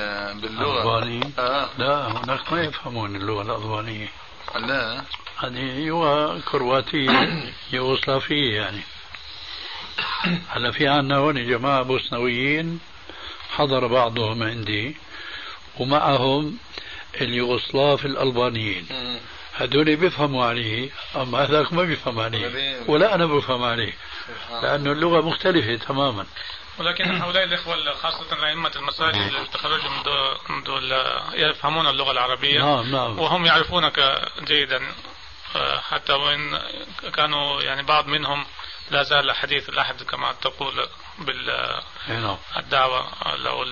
[0.41, 0.99] باللغة.
[0.99, 1.69] الألبانية؟ آه.
[1.79, 4.09] لا هناك ما يفهمون اللغة الألبانية.
[4.57, 5.03] لا.
[5.37, 7.43] هذه هو كرواتية
[7.73, 8.81] يوغوسلافية يعني.
[10.49, 12.81] هلا في عندنا هون جماعة بوسنويين
[13.51, 14.97] حضر بعضهم عندي
[15.79, 16.59] ومعهم
[17.21, 18.87] اليوغوسلاف الألبانيين.
[19.57, 23.93] هذول بيفهموا عليه أما هذاك ما بيفهم عليه ولا أنا بفهم عليه
[24.63, 26.27] لأنه اللغة مختلفة تماما.
[26.79, 29.91] ولكن هؤلاء الإخوة خاصة أئمة المساجد اللي تخرجوا
[30.49, 30.93] من دول,
[31.33, 33.19] يفهمون اللغة العربية نعم نعم.
[33.19, 34.95] وهم يعرفونك جيدا.
[35.91, 36.63] حتى وإن
[37.15, 38.47] كانوا يعني بعض منهم
[38.91, 43.65] لا زال حديث الأحد كما تقول بالدعوة أو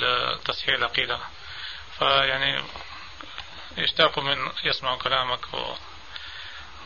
[0.44, 1.18] تصحيح العقيدة.
[1.98, 2.62] فيعني
[3.78, 5.74] يشتاقوا من يسمعوا كلامك و...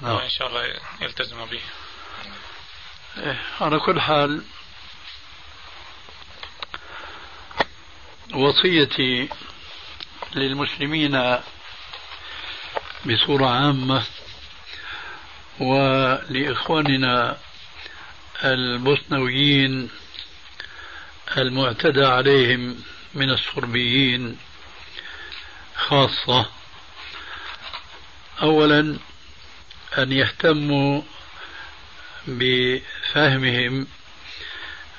[0.00, 0.14] نعم.
[0.14, 1.60] وإن شاء الله يلتزموا به.
[3.16, 4.44] إيه، على كل حال
[8.34, 9.28] وصيتي
[10.34, 11.38] للمسلمين
[13.06, 14.02] بصورة عامة
[15.60, 17.38] ولإخواننا
[18.44, 19.90] البوسنويين
[21.36, 22.82] المعتدى عليهم
[23.14, 24.38] من الصربيين
[25.76, 26.46] خاصة.
[28.42, 28.98] أولا
[29.98, 31.02] أن يهتموا
[32.26, 33.86] بفهمهم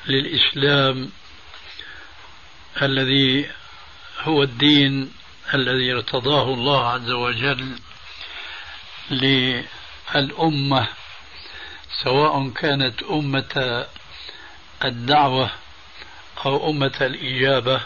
[0.07, 1.11] للإسلام
[2.81, 3.49] الذي
[4.21, 5.13] هو الدين
[5.53, 7.79] الذي ارتضاه الله عز وجل
[9.11, 10.87] للأمة
[12.03, 13.85] سواء كانت أمة
[14.85, 15.49] الدعوة
[16.45, 17.81] أو أمة الإجابة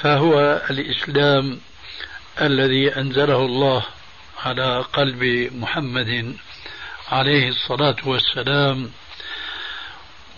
[0.00, 1.60] فهو الإسلام
[2.40, 3.84] الذي أنزله الله
[4.44, 6.36] على قلب محمد
[7.08, 8.90] عليه الصلاة والسلام.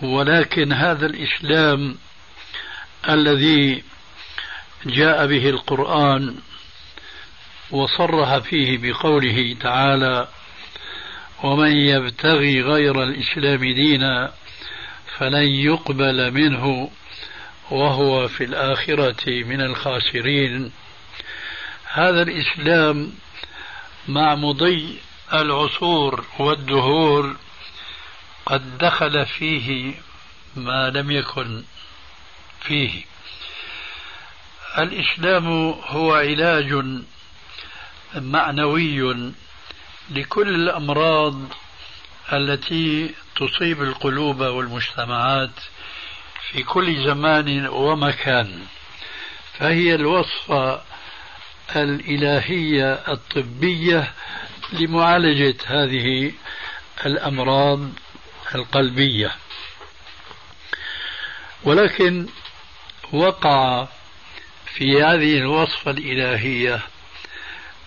[0.03, 1.99] ولكن هذا الإسلام
[3.09, 3.83] الذي
[4.87, 6.37] جاء به القرآن
[7.71, 10.29] وصرح فيه بقوله تعالى
[11.43, 14.33] ومن يبتغي غير الإسلام دينا
[15.19, 16.91] فلن يقبل منه
[17.71, 20.73] وهو في الآخرة من الخاسرين.
[21.93, 23.13] هذا الإسلام
[24.09, 24.99] مع مضي
[25.33, 27.37] العصور والدهور
[28.47, 29.95] قد دخل فيه
[30.57, 31.63] ما لم يكن.
[32.61, 33.03] فيه.
[34.79, 36.85] الإسلام هو علاج
[38.15, 39.33] معنوي
[40.11, 41.35] لكل الأمراض
[42.33, 45.51] التي تصيب القلوب والمجتمعات
[46.51, 48.67] في كل زمان ومكان.
[49.59, 50.83] فهي الوصفة
[51.77, 54.13] الإلهية الطبية
[54.73, 56.33] لمعالجة هذه
[57.07, 57.89] الأمراض
[58.55, 59.35] القلبية.
[61.63, 62.27] ولكن
[63.13, 63.87] وقع
[64.75, 66.81] في هذه الوصفة الإلهية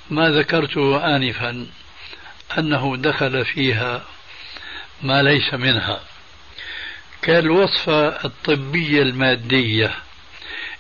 [0.10, 1.68] ما ذكرته آنفا
[2.58, 4.04] أنه دخل فيها
[5.02, 6.02] ما ليس منها.
[7.22, 9.94] كالوصفة الطبية المادية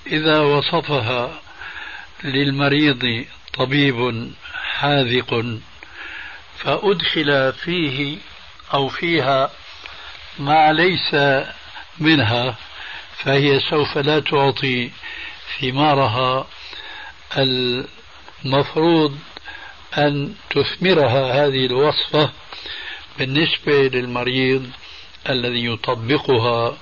[0.07, 1.41] إذا وصفها
[2.23, 5.59] للمريض طبيب حاذق
[6.57, 8.17] فأدخل فيه
[8.73, 9.51] أو فيها
[10.39, 11.15] ما ليس
[11.99, 12.55] منها
[13.17, 14.89] فهي سوف لا تعطي
[15.61, 16.47] ثمارها
[17.37, 19.17] المفروض
[19.97, 22.31] أن تثمرها هذه الوصفة
[23.19, 24.69] بالنسبة للمريض
[25.29, 26.77] الذي يطبقها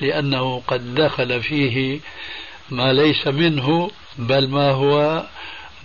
[0.00, 2.00] لأنه قد دخل فيه
[2.70, 5.26] ما ليس منه بل ما هو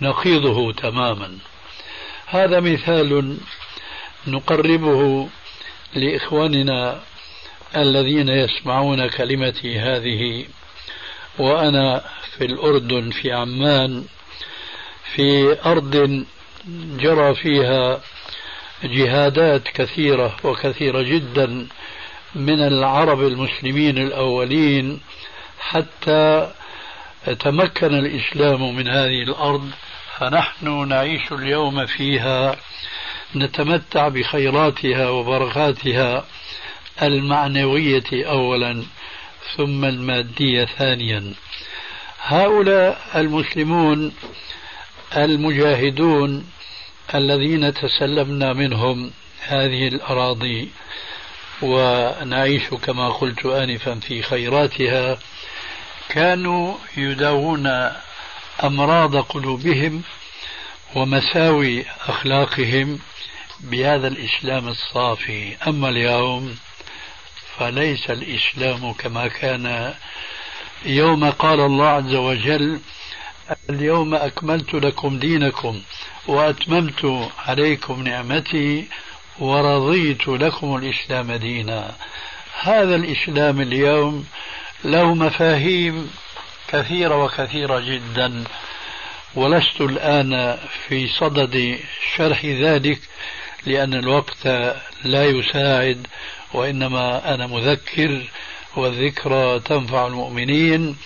[0.02, 1.38] نقيضه تماما.
[2.26, 3.38] هذا مثال
[4.26, 5.28] نقربه
[5.94, 7.00] لإخواننا
[7.76, 10.44] الذين يسمعون كلمتي هذه
[11.38, 12.04] وأنا
[12.36, 14.04] في الأردن في عمان
[15.14, 16.24] في أرض
[16.98, 18.00] جرى فيها
[18.84, 21.66] جهادات كثيرة وكثيرة جدا
[22.34, 25.00] من العرب المسلمين الأولين
[25.60, 26.50] حتى
[27.40, 29.70] تمكن الإسلام من هذه الأرض.
[30.18, 32.56] فنحن نعيش اليوم فيها
[33.36, 36.24] نتمتع بخيراتها وبركاتها.
[37.02, 38.84] المعنوية أولا
[39.56, 41.34] ثم المادية ثانيا.
[42.22, 44.12] هؤلاء المسلمون
[45.16, 46.46] المجاهدون
[47.14, 50.68] الذين تسلمنا منهم هذه الأراضي
[51.62, 55.18] ونعيش كما قلت آنفا في خيراتها
[56.08, 57.90] كانوا يداوون
[58.64, 60.02] أمراض قلوبهم
[60.94, 62.98] ومساوي أخلاقهم
[63.60, 65.56] بهذا الإسلام الصافي.
[65.66, 66.56] أما اليوم
[67.58, 69.94] فليس الإسلام كما كان
[70.84, 72.80] يوم قال الله عز وجل
[73.70, 75.80] اليوم أكملت لكم دينكم
[76.26, 78.86] وأتممت عليكم نعمتي
[79.38, 81.94] ورضيت لكم الإسلام دينا.
[82.60, 84.26] هذا الإسلام اليوم
[84.84, 86.10] له مفاهيم
[86.68, 88.44] كثيرة وكثيرة جدا
[89.34, 91.78] ولست الآن في صدد
[92.16, 93.00] شرح ذلك
[93.66, 94.46] لأن الوقت
[95.04, 96.06] لا يساعد.
[96.54, 98.22] وإنما أنا مذكر
[98.76, 100.96] والذكرى تنفع المؤمنين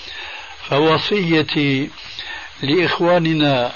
[0.68, 1.90] فوصيتي
[2.62, 3.72] لإخواننا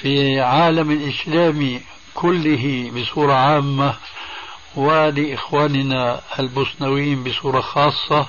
[0.00, 1.80] في عالم الإسلام
[2.14, 3.94] كله بصورة عامة
[4.76, 8.26] ولإخواننا البوسنويين بصورة خاصة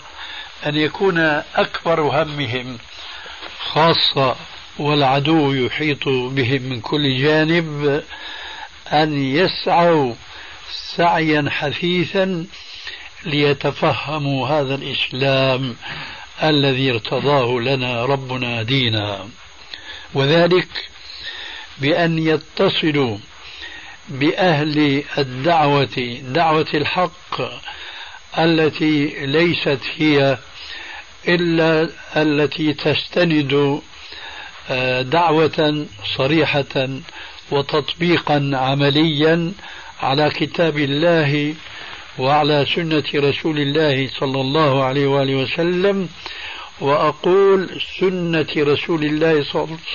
[0.65, 1.19] أن يكون
[1.55, 2.77] أكبر همهم
[3.71, 4.35] خاصة
[4.79, 8.03] والعدو يحيط بهم من كل جانب
[8.93, 10.13] أن يسعوا
[10.95, 12.45] سعيا حثيثا
[13.25, 15.75] ليتفهموا هذا الإسلام
[16.43, 19.29] الذي ارتضاه لنا ربنا دينا.
[20.13, 20.67] وذلك
[21.77, 23.17] بأن يتصلوا
[24.09, 27.41] بأهل الدعوة دعوة الحق
[28.37, 30.37] التي ليست هي
[31.27, 33.81] إلا التي تستند
[34.69, 35.85] آه، دعوة
[36.17, 36.89] صريحة
[37.51, 39.53] وتطبيقا عمليا
[40.01, 41.55] على كتاب الله
[42.17, 46.09] وعلى سنة رسول الله صلى الله عليه وآله وسلم
[46.81, 49.43] وأقول سنة رسول الله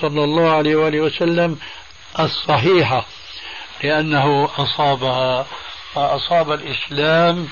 [0.00, 1.58] صلى الله عليه وآله وسلم
[2.20, 3.06] الصحيحة
[3.84, 5.46] لأنه أصابها
[5.94, 7.48] وأصاب الإسلام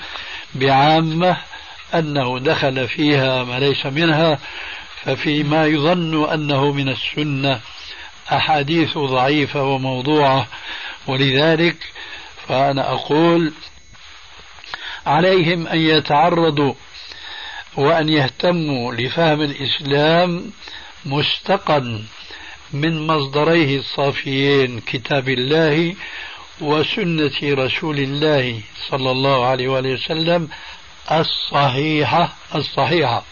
[0.55, 1.37] بعامة
[1.93, 4.39] أنه دخل فيها ما ليس منها
[5.03, 7.59] ففيما يظن أنه من السنة
[8.31, 10.47] أحاديث ضعيفة وموضوعة
[11.07, 11.77] ولذلك
[12.47, 13.53] فأنا أقول
[15.05, 16.73] عليهم أن يتعرضوا
[17.77, 20.51] وأن يهتموا لفهم الإسلام
[21.05, 22.03] مستقا
[22.73, 25.95] من مصدريه الصافيين كتاب الله
[26.61, 30.49] وسنة رسول الله صلى الله عليه وآله وسلم
[31.11, 33.23] الصحيحة الصحيحة.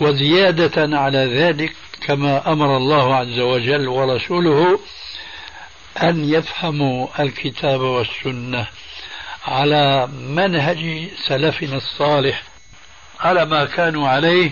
[0.00, 1.72] وزيادة على ذلك
[2.06, 4.78] كما أمر الله عز وجل ورسوله
[6.02, 8.66] أن يفهموا الكتاب والسنة
[9.46, 12.42] على منهج سلفنا الصالح
[13.20, 14.50] على ما كانوا عليه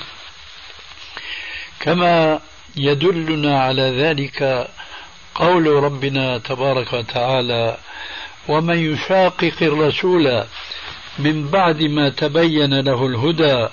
[1.80, 2.40] كما
[2.76, 4.68] يدلنا على ذلك
[5.34, 7.76] قول ربنا تبارك وتعالى
[8.48, 10.44] ومن يشاقق الرسول
[11.18, 13.68] من بعد ما تبين له الهدى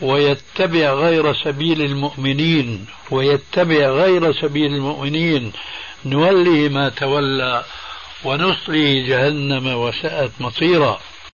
[0.00, 5.52] ويتبع غير سبيل المؤمنين ويتبع غير سبيل المؤمنين
[6.04, 7.64] نوليه ما تولى
[8.24, 11.00] ونصلي جهنم وساءت مصيرا.